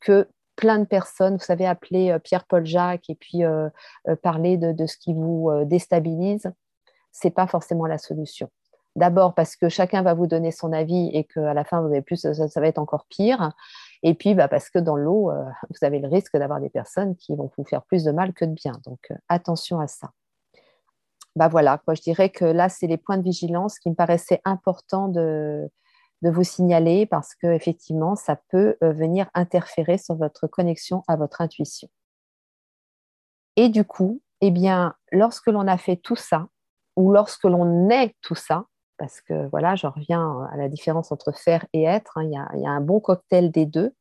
que 0.00 0.28
plein 0.58 0.80
de 0.80 0.84
personnes, 0.84 1.34
vous 1.36 1.44
savez, 1.44 1.66
appeler 1.66 2.10
euh, 2.10 2.18
Pierre-Paul 2.18 2.66
Jacques 2.66 3.08
et 3.08 3.14
puis 3.14 3.44
euh, 3.44 3.68
euh, 4.08 4.16
parler 4.16 4.56
de, 4.56 4.86
ce 4.86 4.96
qui 4.98 5.14
vous 5.14 5.50
déstabilise, 5.64 6.50
c'est 7.12 7.30
pas 7.30 7.46
forcément 7.46 7.86
la 7.86 7.96
solution. 7.96 8.50
D'abord 8.96 9.34
parce 9.34 9.54
que 9.54 9.68
chacun 9.68 10.02
va 10.02 10.14
vous 10.14 10.26
donner 10.26 10.50
son 10.50 10.72
avis 10.72 11.10
et 11.14 11.22
qu'à 11.22 11.54
la 11.54 11.62
fin, 11.62 11.80
vous 11.80 11.86
avez 11.86 12.02
plus, 12.02 12.16
ça, 12.20 12.60
va 12.60 12.66
être 12.66 12.78
encore 12.78 13.06
pire. 13.08 13.52
Et 14.02 14.14
puis 14.14 14.34
bah, 14.34 14.48
parce 14.48 14.68
que 14.68 14.80
dans 14.80 14.96
l'eau, 14.96 15.30
vous 15.70 15.86
avez 15.86 16.00
le 16.00 16.08
risque 16.08 16.36
d'avoir 16.36 16.60
des 16.60 16.70
personnes 16.70 17.14
qui 17.14 17.36
vont 17.36 17.50
vous 17.56 17.64
faire 17.64 17.82
plus 17.82 18.02
de 18.02 18.10
mal 18.10 18.32
que 18.34 18.44
de 18.44 18.52
bien. 18.52 18.80
Donc 18.84 19.12
attention 19.28 19.78
à 19.78 19.86
ça. 19.86 20.10
Bah 21.36 21.46
voilà, 21.46 21.80
je 21.88 22.00
dirais 22.02 22.30
que 22.30 22.44
là, 22.44 22.68
c'est 22.68 22.88
les 22.88 22.96
points 22.96 23.18
de 23.18 23.22
vigilance 23.22 23.78
qui 23.78 23.90
me 23.90 23.94
paraissaient 23.94 24.40
importants 24.44 25.06
de, 25.06 25.70
de 26.22 26.30
vous 26.30 26.44
signaler 26.44 27.06
parce 27.06 27.34
que 27.34 27.46
effectivement, 27.46 28.16
ça 28.16 28.36
peut 28.48 28.76
euh, 28.82 28.92
venir 28.92 29.28
interférer 29.34 29.98
sur 29.98 30.16
votre 30.16 30.46
connexion 30.46 31.02
à 31.08 31.16
votre 31.16 31.40
intuition. 31.40 31.88
Et 33.56 33.68
du 33.68 33.84
coup, 33.84 34.20
eh 34.40 34.50
bien, 34.50 34.94
lorsque 35.12 35.48
l'on 35.48 35.66
a 35.66 35.78
fait 35.78 35.96
tout 35.96 36.16
ça, 36.16 36.48
ou 36.96 37.12
lorsque 37.12 37.44
l'on 37.44 37.90
est 37.90 38.14
tout 38.22 38.34
ça, 38.34 38.66
parce 38.98 39.20
que 39.20 39.48
voilà, 39.48 39.76
je 39.76 39.86
reviens 39.86 40.48
à 40.52 40.56
la 40.56 40.68
différence 40.68 41.12
entre 41.12 41.32
faire 41.32 41.64
et 41.72 41.84
être, 41.84 42.18
hein, 42.18 42.24
il, 42.24 42.60
y 42.60 42.66
a, 42.66 42.70
un 42.70 42.80
bon 42.80 43.00
cocktail 43.00 43.50
des 43.50 43.66
deux, 43.66 43.94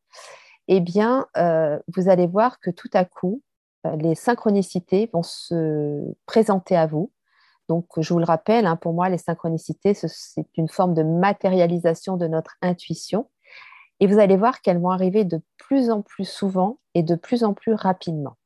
eh 0.67 0.79
bien, 0.79 1.27
euh, 1.37 1.79
vous 1.95 2.09
allez 2.09 2.27
voir 2.27 2.59
que 2.59 2.71
tout 2.71 2.89
à 2.93 3.05
coup, 3.05 3.41
euh, 3.85 3.95
les 3.95 4.15
synchronicités 4.15 5.09
vont 5.13 5.23
se 5.23 6.03
présenter 6.25 6.75
à 6.75 6.87
vous 6.87 7.11
Donc, 7.69 7.85
je 7.97 8.13
vous 8.13 8.19
le 8.19 8.25
rappelle, 8.25 8.65
hein, 8.65 8.75
pour 8.75 8.93
moi, 8.93 9.09
les 9.09 9.17
synchronicités, 9.17 9.93
c'est 9.93 10.47
une 10.55 10.69
forme 10.69 10.93
de 10.93 11.03
matérialisation 11.03 12.17
de 12.17 12.27
notre 12.27 12.55
intuition. 12.61 13.29
Et 13.99 14.07
vous 14.07 14.19
allez 14.19 14.37
voir 14.37 14.61
qu'elles 14.61 14.79
vont 14.79 14.91
arriver 14.91 15.25
de 15.25 15.41
plus 15.57 15.89
en 15.89 16.01
plus 16.01 16.29
souvent 16.29 16.79
et 16.93 17.03
de 17.03 17.15
plus 17.15 17.43
en 17.43 17.53
plus 17.53 17.73
rapidement. 17.73 18.37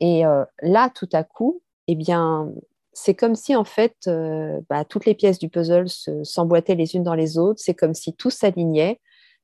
Et 0.00 0.26
euh, 0.26 0.44
là, 0.62 0.90
tout 0.90 1.08
à 1.12 1.24
coup, 1.24 1.62
eh 1.86 1.94
bien, 1.94 2.50
c'est 2.92 3.14
comme 3.14 3.34
si 3.34 3.56
en 3.56 3.64
fait 3.64 3.96
euh, 4.06 4.60
bah, 4.68 4.84
toutes 4.84 5.06
les 5.06 5.14
pièces 5.14 5.38
du 5.38 5.48
puzzle 5.48 5.88
s'emboîtaient 6.24 6.74
les 6.74 6.94
unes 6.94 7.02
dans 7.02 7.14
les 7.14 7.38
autres. 7.38 7.60
C'est 7.62 7.74
comme 7.74 7.94
si 7.94 8.14
tout 8.14 8.30
s'alignait. 8.30 9.00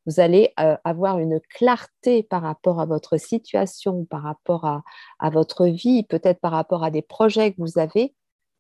Vous 0.07 0.21
allez 0.21 0.53
euh, 0.59 0.77
avoir 0.85 1.19
une 1.19 1.39
clarté 1.55 2.23
par 2.23 2.43
rapport 2.43 2.81
à 2.81 2.87
votre 2.87 3.19
situation, 3.19 4.05
par 4.07 4.23
rapport 4.23 4.65
à, 4.65 5.31
votre 5.31 5.67
vie, 5.67 6.03
peut-être 6.05 6.41
par 6.41 6.53
rapport 6.53 6.83
à 6.83 6.91
des 6.91 7.03
projets 7.03 7.53
que 7.53 7.61
vous 7.61 7.79
avez. 7.79 8.15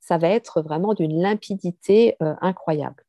Ça 0.08 0.16
va 0.18 0.28
être 0.28 0.62
vraiment 0.62 0.94
d'une 0.94 1.20
limpidité 1.20 2.16
incroyable. 2.40 3.04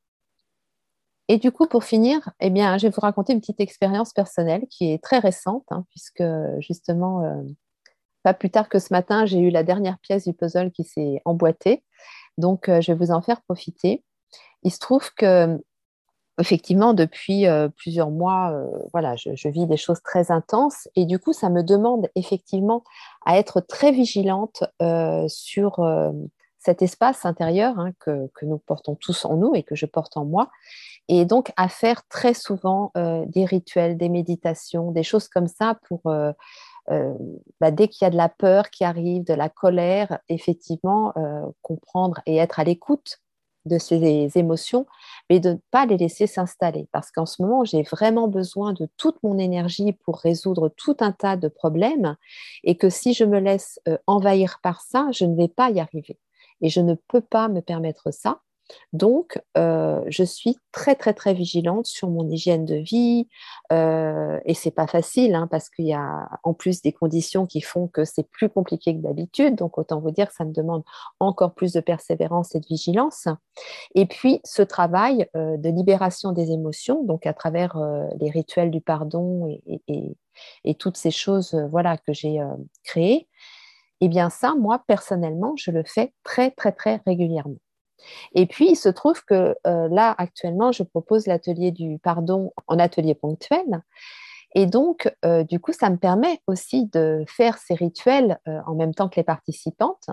Et 1.30 1.38
du 1.38 1.52
coup, 1.52 1.66
pour 1.66 1.84
finir, 1.84 2.30
eh 2.40 2.50
bien, 2.50 2.78
je 2.78 2.88
vais 2.88 2.94
vous 2.94 3.02
raconter 3.02 3.34
une 3.34 3.40
petite 3.40 3.62
expérience 3.62 4.12
personnelle 4.12 4.66
qui 4.70 4.92
est 4.92 5.02
très 5.02 5.20
récente, 5.20 5.64
hein, 5.70 5.86
puisque 5.92 6.24
justement, 6.60 7.46
pas 8.24 8.34
plus 8.34 8.50
tard 8.50 8.70
que 8.70 8.80
ce 8.80 8.94
matin, 8.94 9.26
j'ai 9.26 9.40
eu 9.40 9.50
la 9.50 9.64
dernière 9.64 9.98
pièce 10.00 10.26
du 10.26 10.34
puzzle 10.34 10.72
qui 10.72 10.84
s'est 10.84 11.22
emboîtée. 11.26 11.84
Donc, 12.38 12.70
euh, 12.70 12.82
je 12.82 12.92
vais 12.92 12.98
vous 12.98 13.12
en 13.12 13.22
faire 13.22 13.42
profiter. 13.42 14.04
Il 14.64 14.72
se 14.72 14.80
trouve 14.80 15.14
que, 15.16 15.62
effectivement, 16.40 16.94
depuis 16.94 17.48
euh, 17.48 17.70
plusieurs 17.70 18.12
mois, 18.12 18.52
euh, 18.52 18.68
voilà, 18.92 19.16
je, 19.16 19.50
vis 19.50 19.68
des 19.68 19.78
choses 19.78 20.02
très 20.02 20.32
intenses 20.32 20.88
et 20.96 21.06
du 21.06 21.20
coup, 21.20 21.34
ça 21.34 21.50
me 21.50 21.64
demande 21.64 22.10
effectivement 22.16 22.84
à 23.26 23.38
être 23.38 23.62
très 23.62 23.92
vigilante 23.92 24.64
sur 25.28 25.80
cet 26.60 26.82
espace 26.82 27.26
intérieur 27.26 27.80
hein, 27.80 27.92
que, 28.00 28.30
nous 28.44 28.58
portons 28.58 28.96
tous 28.96 29.26
en 29.26 29.36
nous 29.38 29.56
et 29.56 29.64
que 29.64 29.76
je 29.76 29.86
porte 29.86 30.18
en 30.18 30.26
moi. 30.26 30.50
Et 31.08 31.26
donc, 31.26 31.52
à 31.58 31.70
faire 31.70 32.08
très 32.08 32.36
souvent 32.36 32.92
des 32.96 33.46
rituels, 33.46 33.98
des 33.98 34.10
méditations, 34.10 34.92
des 34.92 35.02
choses 35.02 35.28
comme 35.28 35.48
ça 35.48 35.80
pour 35.88 36.02
euh, 36.92 37.14
bah, 37.60 37.72
dès 37.72 37.88
qu'il 37.88 38.06
y 38.06 38.08
a 38.08 38.10
de 38.10 38.18
la 38.18 38.30
peur 38.30 38.70
qui 38.70 38.84
arrive, 38.84 39.24
de 39.24 39.34
la 39.34 39.50
colère, 39.50 40.20
effectivement, 40.28 41.14
euh, 41.18 41.42
comprendre 41.62 42.20
et 42.26 42.38
être 42.38 42.60
à 42.60 42.64
l'écoute 42.64 43.20
de 43.66 43.78
ces 43.78 44.32
émotions, 44.36 44.88
mais 45.30 45.40
de 45.40 45.52
ne 45.52 45.58
pas 45.70 45.86
les 45.86 45.98
laisser 45.98 46.26
s'installer. 46.26 46.88
Parce 46.92 47.12
qu'en 47.12 47.26
ce 47.26 47.42
moment, 47.42 47.64
j'ai 47.66 47.84
vraiment 47.84 48.28
besoin 48.28 48.74
de 48.74 48.88
toute 48.98 49.22
mon 49.22 49.38
énergie 49.38 49.92
pour 49.92 50.18
résoudre 50.18 50.70
tout 50.70 50.98
un 51.02 51.12
tas 51.12 51.36
de 51.36 51.48
problèmes, 51.48 52.16
et 52.64 52.76
que 52.76 52.90
si 52.90 53.14
je 53.14 53.26
me 53.26 53.40
laisse 53.40 53.80
euh, 53.88 53.98
envahir 54.08 54.60
par 54.64 54.82
ça, 54.82 55.10
je 55.12 55.26
ne 55.26 55.36
vais 55.36 55.50
pas 55.50 55.70
y 55.70 55.80
arriver. 55.80 56.18
Et 56.62 56.70
je 56.70 56.82
ne 56.82 56.94
peux 56.94 57.22
pas 57.22 57.48
me 57.48 57.62
permettre 57.62 58.12
ça. 58.12 58.42
Donc, 58.94 59.42
euh, 59.58 60.02
je 60.08 60.24
suis 60.24 60.58
très, 60.72 60.96
très, 60.96 61.14
très 61.14 61.34
vigilante 61.34 61.86
sur 61.86 62.10
mon 62.10 62.28
hygiène 62.30 62.66
de 62.66 62.76
vie. 62.76 63.28
Euh, 63.72 64.40
et 64.46 64.54
c'est 64.54 64.72
pas 64.72 64.88
facile 64.88 65.36
hein, 65.36 65.48
parce 65.50 65.70
qu'il 65.70 65.86
y 65.86 65.94
a 65.94 66.30
en 66.44 66.54
plus 66.54 66.82
des 66.82 66.92
conditions 66.92 67.46
qui 67.46 67.62
font 67.62 67.88
que 67.88 68.06
c'est 68.06 68.28
plus 68.30 68.50
compliqué 68.50 68.96
que 68.96 69.02
d'habitude. 69.02 69.56
Donc, 69.56 69.78
autant 69.78 70.00
vous 70.00 70.12
dire 70.12 70.28
que 70.28 70.36
ça 70.36 70.46
me 70.46 70.54
demande 70.54 70.84
encore 71.20 71.54
plus 71.54 71.74
de 71.74 71.80
persévérance 71.80 72.56
et 72.56 72.60
de 72.60 72.68
vigilance. 72.68 73.28
Et 73.96 74.06
puis, 74.06 74.42
ce 74.44 74.62
travail 74.62 75.28
euh, 75.36 75.58
de 75.58 75.70
libération 75.70 76.32
des 76.32 76.52
émotions, 76.52 77.04
donc 77.04 77.26
à 77.26 77.34
travers 77.34 77.78
euh, 77.78 78.06
les 78.20 78.30
rituels 78.30 78.72
du 78.72 78.82
pardon 78.82 79.48
et, 79.88 80.16
toutes 80.78 80.96
ces 80.96 81.12
choses 81.12 81.54
voilà, 81.70 81.98
que 81.98 82.14
j'ai 82.14 82.40
créées, 82.84 83.28
eh 84.02 84.08
bien, 84.08 84.30
ça, 84.30 84.56
moi, 84.56 84.84
personnellement, 84.88 85.54
je 85.58 85.72
le 85.72 85.84
fais 85.84 86.14
très, 86.24 86.52
très, 86.52 86.72
très 86.72 87.02
régulièrement. 87.06 87.58
Et 88.34 88.46
puis, 88.46 88.70
il 88.72 88.76
se 88.76 88.90
trouve 88.90 89.24
que 89.26 89.56
euh, 89.68 89.88
là, 89.90 90.16
actuellement, 90.18 90.72
je 90.72 90.84
propose 90.84 91.28
l'atelier 91.28 91.72
du 91.72 92.00
pardon 92.00 92.54
en 92.68 92.80
atelier 92.80 93.16
ponctuel. 93.16 93.84
Et 94.56 94.66
donc, 94.66 95.14
euh, 95.26 95.44
du 95.44 95.60
coup, 95.60 95.74
ça 95.74 95.90
me 95.90 95.98
permet 95.98 96.42
aussi 96.48 96.88
de 96.88 97.24
faire 97.28 97.58
ces 97.60 97.76
rituels 97.76 98.40
euh, 98.48 98.60
en 98.66 98.74
même 98.74 98.96
temps 98.96 99.10
que 99.10 99.18
les 99.18 99.24
participantes. 99.24 100.10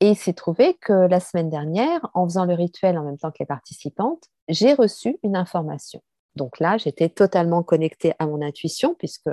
Et 0.00 0.10
il 0.10 0.16
s'est 0.16 0.32
trouvé 0.32 0.74
que 0.74 0.92
la 0.92 1.18
semaine 1.18 1.50
dernière, 1.50 2.08
en 2.14 2.24
faisant 2.24 2.44
le 2.44 2.54
rituel 2.54 2.98
en 2.98 3.02
même 3.02 3.18
temps 3.18 3.32
que 3.32 3.38
les 3.40 3.46
participantes, 3.46 4.24
j'ai 4.48 4.74
reçu 4.74 5.18
une 5.24 5.34
information. 5.34 6.02
Donc 6.36 6.60
là, 6.60 6.76
j'étais 6.78 7.08
totalement 7.08 7.62
connectée 7.62 8.12
à 8.18 8.26
mon 8.26 8.42
intuition, 8.42 8.94
puisque 8.94 9.30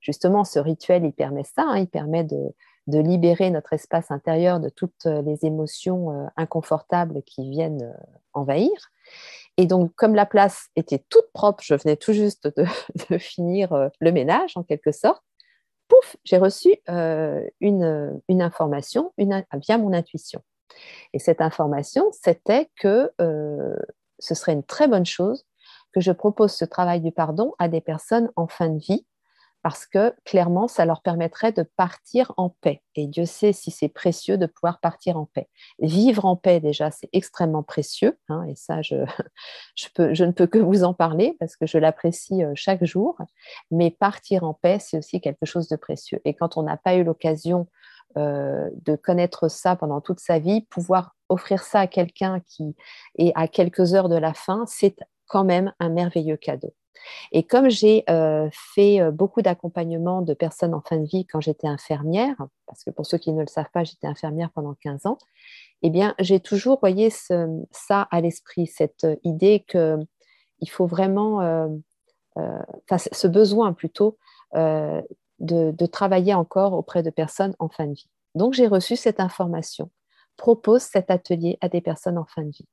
justement, 0.00 0.44
ce 0.44 0.58
rituel, 0.58 1.04
il 1.04 1.12
permet 1.12 1.44
ça, 1.44 1.62
hein. 1.62 1.78
il 1.78 1.88
permet 1.88 2.24
de, 2.24 2.54
de 2.90 2.98
libérer 2.98 3.50
notre 3.50 3.72
espace 3.72 4.10
intérieur 4.10 4.60
de 4.60 4.68
toutes 4.68 5.06
euh, 5.06 5.22
les 5.22 5.46
émotions 5.46 6.10
euh, 6.10 6.26
inconfortables 6.36 7.22
qui 7.22 7.48
viennent 7.48 7.84
euh, 7.84 8.16
envahir. 8.34 8.70
Et 9.56 9.66
donc, 9.66 9.94
comme 9.94 10.14
la 10.14 10.26
place 10.26 10.68
était 10.76 11.04
toute 11.08 11.30
propre, 11.32 11.62
je 11.62 11.74
venais 11.74 11.96
tout 11.96 12.12
juste 12.12 12.48
de, 12.56 13.18
finir 13.18 13.90
le 14.00 14.12
ménage 14.12 14.56
en 14.56 14.62
quelque 14.62 14.92
sorte, 14.92 15.22
pouf, 15.88 16.16
j'ai 16.24 16.38
reçu 16.38 16.74
une, 17.60 18.20
information 18.28 19.12
via 19.18 19.78
mon 19.78 19.92
intuition. 19.92 20.40
Et 21.12 21.18
cette 21.18 21.40
information, 21.40 22.10
c'était 22.12 22.70
que 22.80 23.12
ce 23.18 24.34
serait 24.34 24.52
une 24.52 24.62
très 24.62 24.86
bonne 24.86 25.04
chose 25.04 25.44
que 25.92 26.00
je 26.00 26.12
propose 26.12 26.52
ce 26.52 26.64
travail 26.64 27.00
du 27.00 27.12
pardon 27.12 27.52
à 27.58 27.68
des 27.68 27.80
personnes 27.80 28.30
en 28.36 28.46
fin 28.46 28.68
de 28.68 28.78
vie 28.78 29.04
parce 29.62 29.86
que 29.86 30.14
clairement, 30.24 30.68
ça 30.68 30.84
leur 30.84 31.02
permettrait 31.02 31.52
de 31.52 31.62
partir 31.62 32.32
en 32.36 32.50
paix. 32.60 32.82
Et 32.94 33.06
Dieu 33.06 33.26
sait 33.26 33.52
si 33.52 33.70
c'est 33.70 33.88
précieux 33.88 34.38
de 34.38 34.46
pouvoir 34.46 34.80
partir 34.80 35.16
en 35.16 35.26
paix. 35.26 35.48
Vivre 35.78 36.24
en 36.24 36.36
paix, 36.36 36.60
déjà, 36.60 36.90
c'est 36.90 37.10
extrêmement 37.12 37.62
précieux. 37.62 38.18
Hein, 38.28 38.44
et 38.48 38.54
ça, 38.54 38.82
je, 38.82 38.96
je, 39.74 40.24
ne 40.24 40.32
peux 40.32 40.46
que 40.46 40.58
vous 40.58 40.84
en 40.84 40.94
parler 40.94 41.36
parce 41.38 41.56
que 41.56 41.66
je 41.66 41.78
l'apprécie 41.78 42.42
euh, 42.42 42.52
chaque 42.54 42.84
jour. 42.84 43.18
Mais 43.70 43.90
partir 43.90 44.44
en 44.44 44.54
paix, 44.54 44.78
c'est 44.78 44.98
aussi 44.98 45.20
quelque 45.20 45.46
chose 45.46 45.68
de 45.68 45.76
précieux. 45.76 46.20
Et 46.24 46.34
quand 46.34 46.56
on 46.56 46.62
n'a 46.62 46.76
pas 46.76 46.94
eu 46.94 47.04
l'occasion 47.04 47.66
euh, 48.16 48.68
de 48.84 48.96
connaître 48.96 49.48
ça 49.48 49.76
pendant 49.76 50.00
toute 50.00 50.20
sa 50.20 50.38
vie, 50.38 50.62
pouvoir 50.62 51.14
offrir 51.28 51.62
ça 51.62 51.80
à 51.80 51.86
quelqu'un 51.86 52.40
qui 52.40 52.74
est 53.18 53.32
à 53.36 53.46
quelques 53.46 53.94
heures 53.94 54.08
de 54.08 54.16
la 54.16 54.34
fin, 54.34 54.64
c'est 54.66 54.96
quand 55.28 55.44
même 55.44 55.72
un 55.78 55.90
merveilleux 55.90 56.36
cadeau. 56.36 56.74
Et 57.32 57.42
comme 57.42 57.68
j'ai 57.68 58.04
euh, 58.10 58.48
fait 58.52 59.00
euh, 59.00 59.10
beaucoup 59.10 59.42
d'accompagnement 59.42 60.22
de 60.22 60.34
personnes 60.34 60.74
en 60.74 60.80
fin 60.80 60.98
de 60.98 61.06
vie 61.06 61.26
quand 61.26 61.40
j'étais 61.40 61.66
infirmière, 61.66 62.36
parce 62.66 62.84
que 62.84 62.90
pour 62.90 63.06
ceux 63.06 63.18
qui 63.18 63.32
ne 63.32 63.40
le 63.40 63.46
savent 63.46 63.70
pas, 63.72 63.84
j'étais 63.84 64.06
infirmière 64.06 64.50
pendant 64.50 64.74
15 64.74 65.06
ans, 65.06 65.18
eh 65.82 65.90
bien, 65.90 66.14
j'ai 66.18 66.40
toujours, 66.40 66.78
voyé 66.80 67.10
ça 67.10 68.02
à 68.10 68.20
l'esprit, 68.20 68.66
cette 68.66 69.06
idée 69.24 69.64
qu'il 69.66 70.70
faut 70.70 70.86
vraiment, 70.86 71.40
euh, 71.40 71.68
ce 73.12 73.26
besoin 73.26 73.72
plutôt, 73.72 74.18
de, 74.52 75.86
travailler 75.86 76.34
encore 76.34 76.74
auprès 76.74 77.02
de 77.02 77.10
personnes 77.10 77.54
en 77.58 77.68
fin 77.68 77.86
de 77.86 77.94
vie. 77.94 78.10
Donc, 78.34 78.52
j'ai 78.52 78.66
reçu 78.66 78.94
cette 78.94 79.20
information. 79.20 79.90
Propose 80.36 80.82
cet 80.82 81.10
atelier 81.10 81.56
à 81.62 81.68
des 81.68 81.80
personnes 81.80 82.18
en 82.18 82.26
fin 82.26 82.42
de 82.42 82.50
vie 82.50 82.68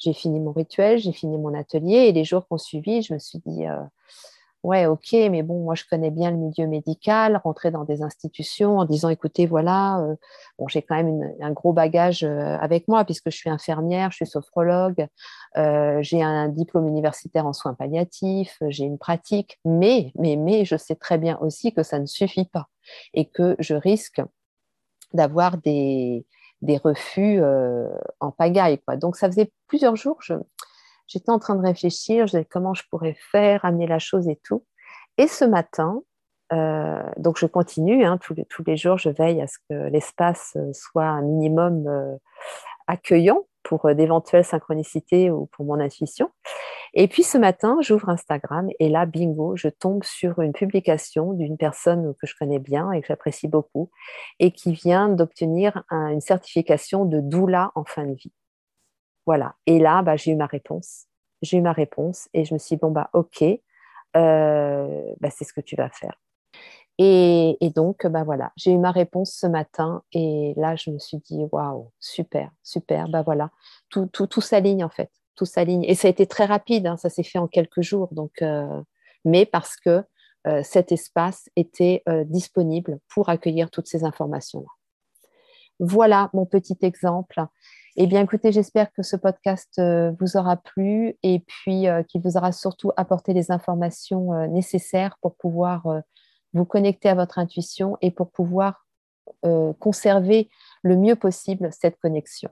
j'ai 0.00 0.14
fini 0.14 0.40
mon 0.40 0.52
rituel, 0.52 0.98
j'ai 0.98 1.12
fini 1.12 1.38
mon 1.38 1.54
atelier 1.54 2.08
et 2.08 2.12
les 2.12 2.24
jours 2.24 2.48
qu'on 2.48 2.58
suivi, 2.58 3.02
je 3.02 3.14
me 3.14 3.18
suis 3.18 3.38
dit 3.44 3.66
euh, 3.66 3.76
ouais, 4.62 4.86
ok, 4.86 5.12
mais 5.12 5.42
bon, 5.42 5.62
moi 5.62 5.74
je 5.74 5.84
connais 5.88 6.10
bien 6.10 6.30
le 6.30 6.38
milieu 6.38 6.66
médical, 6.66 7.40
rentrer 7.44 7.70
dans 7.70 7.84
des 7.84 8.02
institutions 8.02 8.78
en 8.78 8.86
disant 8.86 9.10
écoutez, 9.10 9.46
voilà, 9.46 10.00
euh, 10.00 10.16
bon, 10.58 10.68
j'ai 10.68 10.82
quand 10.82 10.96
même 10.96 11.34
un 11.40 11.52
gros 11.52 11.72
bagage 11.72 12.24
euh, 12.24 12.56
avec 12.60 12.88
moi 12.88 13.04
puisque 13.04 13.30
je 13.30 13.36
suis 13.36 13.50
infirmière, 13.50 14.10
je 14.10 14.16
suis 14.16 14.26
sophrologue, 14.26 15.06
j'ai 15.54 16.22
un 16.22 16.48
diplôme 16.48 16.88
universitaire 16.88 17.46
en 17.46 17.52
soins 17.52 17.74
palliatifs, 17.74 18.58
j'ai 18.68 18.84
une 18.84 18.98
pratique, 18.98 19.60
mais, 19.64 20.12
mais, 20.16 20.36
mais 20.36 20.64
je 20.64 20.76
sais 20.76 20.96
très 20.96 21.18
bien 21.18 21.38
aussi 21.40 21.72
que 21.74 21.82
ça 21.82 21.98
ne 21.98 22.06
suffit 22.06 22.46
pas 22.46 22.68
et 23.12 23.26
que 23.26 23.54
je 23.58 23.74
risque 23.74 24.22
d'avoir 25.12 25.58
des, 25.58 26.24
des 26.62 26.76
refus 26.76 27.40
euh, 27.40 27.88
en 28.20 28.30
pagaille. 28.30 28.78
Quoi. 28.78 28.96
Donc, 28.96 29.16
ça 29.16 29.28
faisait 29.28 29.50
plusieurs 29.66 29.96
jours, 29.96 30.20
j'étais 31.06 31.30
en 31.30 31.38
train 31.38 31.56
de 31.56 31.66
réfléchir, 31.66 32.26
je 32.26 32.38
comment 32.48 32.74
je 32.74 32.82
pourrais 32.90 33.16
faire, 33.32 33.64
amener 33.64 33.86
la 33.86 33.98
chose 33.98 34.28
et 34.28 34.40
tout. 34.44 34.64
Et 35.18 35.26
ce 35.26 35.44
matin, 35.44 36.02
euh, 36.52 37.02
donc 37.16 37.38
je 37.38 37.46
continue, 37.46 38.04
hein, 38.04 38.18
tous, 38.18 38.34
les, 38.34 38.44
tous, 38.44 38.64
les, 38.66 38.76
jours, 38.76 38.98
je 38.98 39.10
veille 39.10 39.40
à 39.40 39.46
ce 39.46 39.58
que 39.68 39.88
l'espace 39.88 40.54
euh, 40.56 40.72
soit 40.72 41.04
un 41.04 41.22
minimum 41.22 42.18
accueillant 42.86 43.44
pour 43.62 43.86
euh, 43.86 43.94
d'éventuelles 43.94 44.44
synchronicités 44.44 45.30
ou 45.30 45.46
pour 45.46 45.64
mon 45.64 45.80
intuition. 45.80 46.30
Et 46.94 47.06
puis 47.06 47.22
ce 47.22 47.38
matin, 47.38 47.76
j'ouvre 47.80 48.08
Instagram 48.08 48.68
et 48.80 48.88
là, 48.88 49.06
bingo, 49.06 49.54
je 49.56 49.68
tombe 49.68 50.02
sur 50.02 50.40
une 50.40 50.52
publication 50.52 51.32
d'une 51.32 51.56
personne 51.56 52.14
que 52.20 52.26
je 52.26 52.34
connais 52.36 52.58
bien 52.58 52.90
et 52.90 53.00
que 53.00 53.06
j'apprécie 53.06 53.46
beaucoup 53.46 53.90
et 54.40 54.50
qui 54.50 54.72
vient 54.72 55.08
d'obtenir 55.08 55.84
une 55.90 56.20
certification 56.20 57.04
de 57.04 57.20
doula 57.20 57.70
en 57.76 57.84
fin 57.84 58.04
de 58.04 58.14
vie. 58.14 58.32
Voilà. 59.26 59.54
Et 59.66 59.78
là, 59.78 60.02
bah, 60.02 60.16
j'ai 60.16 60.32
eu 60.32 60.36
ma 60.36 60.46
réponse. 60.46 61.06
J'ai 61.42 61.58
eu 61.58 61.60
ma 61.60 61.72
réponse 61.72 62.28
et 62.34 62.44
je 62.44 62.54
me 62.54 62.58
suis 62.58 62.76
dit, 62.76 62.80
bon, 62.80 62.90
bah, 62.90 63.10
ok, 63.12 63.44
euh, 64.16 65.14
bah, 65.20 65.30
c'est 65.30 65.44
ce 65.44 65.52
que 65.52 65.60
tu 65.60 65.76
vas 65.76 65.88
faire. 65.90 66.20
Et, 67.02 67.72
donc, 67.74 68.06
bah 68.06 68.24
voilà, 68.24 68.52
j'ai 68.56 68.72
eu 68.72 68.78
ma 68.78 68.90
réponse 68.90 69.32
ce 69.32 69.46
matin 69.46 70.02
et 70.12 70.52
là, 70.58 70.76
je 70.76 70.90
me 70.90 70.98
suis 70.98 71.16
dit, 71.16 71.46
waouh, 71.50 71.90
super, 71.98 72.50
super, 72.62 73.08
bah 73.08 73.22
voilà, 73.22 73.50
tout, 73.88 74.10
s'aligne 74.42 74.84
en 74.84 74.90
fait, 74.90 75.10
tout 75.34 75.46
s'aligne. 75.46 75.82
Et 75.84 75.94
ça 75.94 76.08
a 76.08 76.10
été 76.10 76.26
très 76.26 76.44
rapide, 76.44 76.86
hein, 76.86 76.98
ça 76.98 77.08
s'est 77.08 77.22
fait 77.22 77.38
en 77.38 77.48
quelques 77.48 77.80
jours, 77.80 78.10
euh, 78.42 78.82
mais 79.24 79.46
parce 79.46 79.76
que 79.76 80.04
euh, 80.46 80.60
cet 80.62 80.92
espace 80.92 81.48
était 81.56 82.02
euh, 82.06 82.24
disponible 82.24 82.98
pour 83.08 83.30
accueillir 83.30 83.70
toutes 83.70 83.86
ces 83.86 84.04
informations-là. 84.04 84.68
Voilà 85.78 86.28
mon 86.34 86.44
petit 86.44 86.76
exemple. 86.82 87.42
Eh 87.96 88.06
bien, 88.06 88.20
écoutez, 88.20 88.52
j'espère 88.52 88.92
que 88.92 89.02
ce 89.02 89.16
podcast 89.16 89.80
vous 90.20 90.36
aura 90.36 90.58
plu 90.58 91.16
et 91.22 91.40
puis 91.40 91.86
qu'il 92.08 92.20
vous 92.20 92.36
aura 92.36 92.52
surtout 92.52 92.92
apporté 92.98 93.32
les 93.32 93.50
informations 93.50 94.46
nécessaires 94.48 95.16
pour 95.22 95.34
pouvoir 95.36 96.02
vous 96.52 96.64
connecter 96.64 97.08
à 97.08 97.14
votre 97.14 97.38
intuition 97.38 97.96
et 98.00 98.10
pour 98.10 98.30
pouvoir 98.30 98.86
euh, 99.44 99.72
conserver 99.78 100.50
le 100.82 100.96
mieux 100.96 101.16
possible 101.16 101.70
cette 101.72 101.98
connexion. 101.98 102.50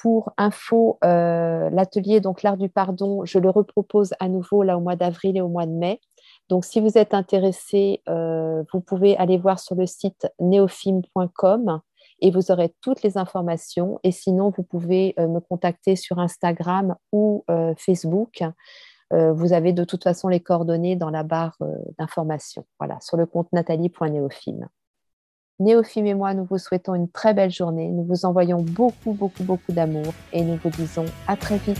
Pour 0.00 0.32
info, 0.36 0.98
euh, 1.04 1.70
l'atelier 1.70 2.20
donc 2.20 2.42
l'art 2.42 2.56
du 2.56 2.68
pardon, 2.68 3.24
je 3.24 3.38
le 3.38 3.50
repropose 3.50 4.14
à 4.20 4.28
nouveau 4.28 4.62
là 4.62 4.76
au 4.76 4.80
mois 4.80 4.96
d'avril 4.96 5.36
et 5.36 5.40
au 5.40 5.48
mois 5.48 5.66
de 5.66 5.72
mai. 5.72 6.00
Donc 6.48 6.64
si 6.64 6.80
vous 6.80 6.98
êtes 6.98 7.14
intéressé, 7.14 8.02
euh, 8.08 8.64
vous 8.72 8.80
pouvez 8.80 9.16
aller 9.16 9.38
voir 9.38 9.58
sur 9.58 9.74
le 9.74 9.86
site 9.86 10.28
neofilm.com 10.40 11.80
et 12.20 12.30
vous 12.30 12.50
aurez 12.50 12.74
toutes 12.80 13.02
les 13.02 13.16
informations. 13.16 13.98
Et 14.04 14.12
sinon, 14.12 14.52
vous 14.56 14.62
pouvez 14.62 15.14
me 15.18 15.40
contacter 15.40 15.96
sur 15.96 16.20
Instagram 16.20 16.94
ou 17.10 17.44
Facebook. 17.76 18.44
Euh, 19.12 19.32
vous 19.32 19.52
avez 19.52 19.72
de 19.72 19.84
toute 19.84 20.04
façon 20.04 20.28
les 20.28 20.40
coordonnées 20.40 20.96
dans 20.96 21.10
la 21.10 21.22
barre 21.22 21.56
euh, 21.62 21.74
d'information, 21.98 22.64
voilà, 22.78 22.98
sur 23.00 23.16
le 23.16 23.26
compte 23.26 23.52
nathalie.néophime. 23.52 24.68
Néophime 25.58 26.06
et 26.06 26.14
moi, 26.14 26.34
nous 26.34 26.44
vous 26.44 26.58
souhaitons 26.58 26.94
une 26.94 27.10
très 27.10 27.34
belle 27.34 27.50
journée. 27.50 27.88
Nous 27.88 28.04
vous 28.04 28.24
envoyons 28.24 28.62
beaucoup, 28.62 29.12
beaucoup, 29.12 29.44
beaucoup 29.44 29.72
d'amour 29.72 30.12
et 30.32 30.42
nous 30.42 30.56
vous 30.56 30.70
disons 30.70 31.04
à 31.28 31.36
très 31.36 31.58
vite. 31.58 31.78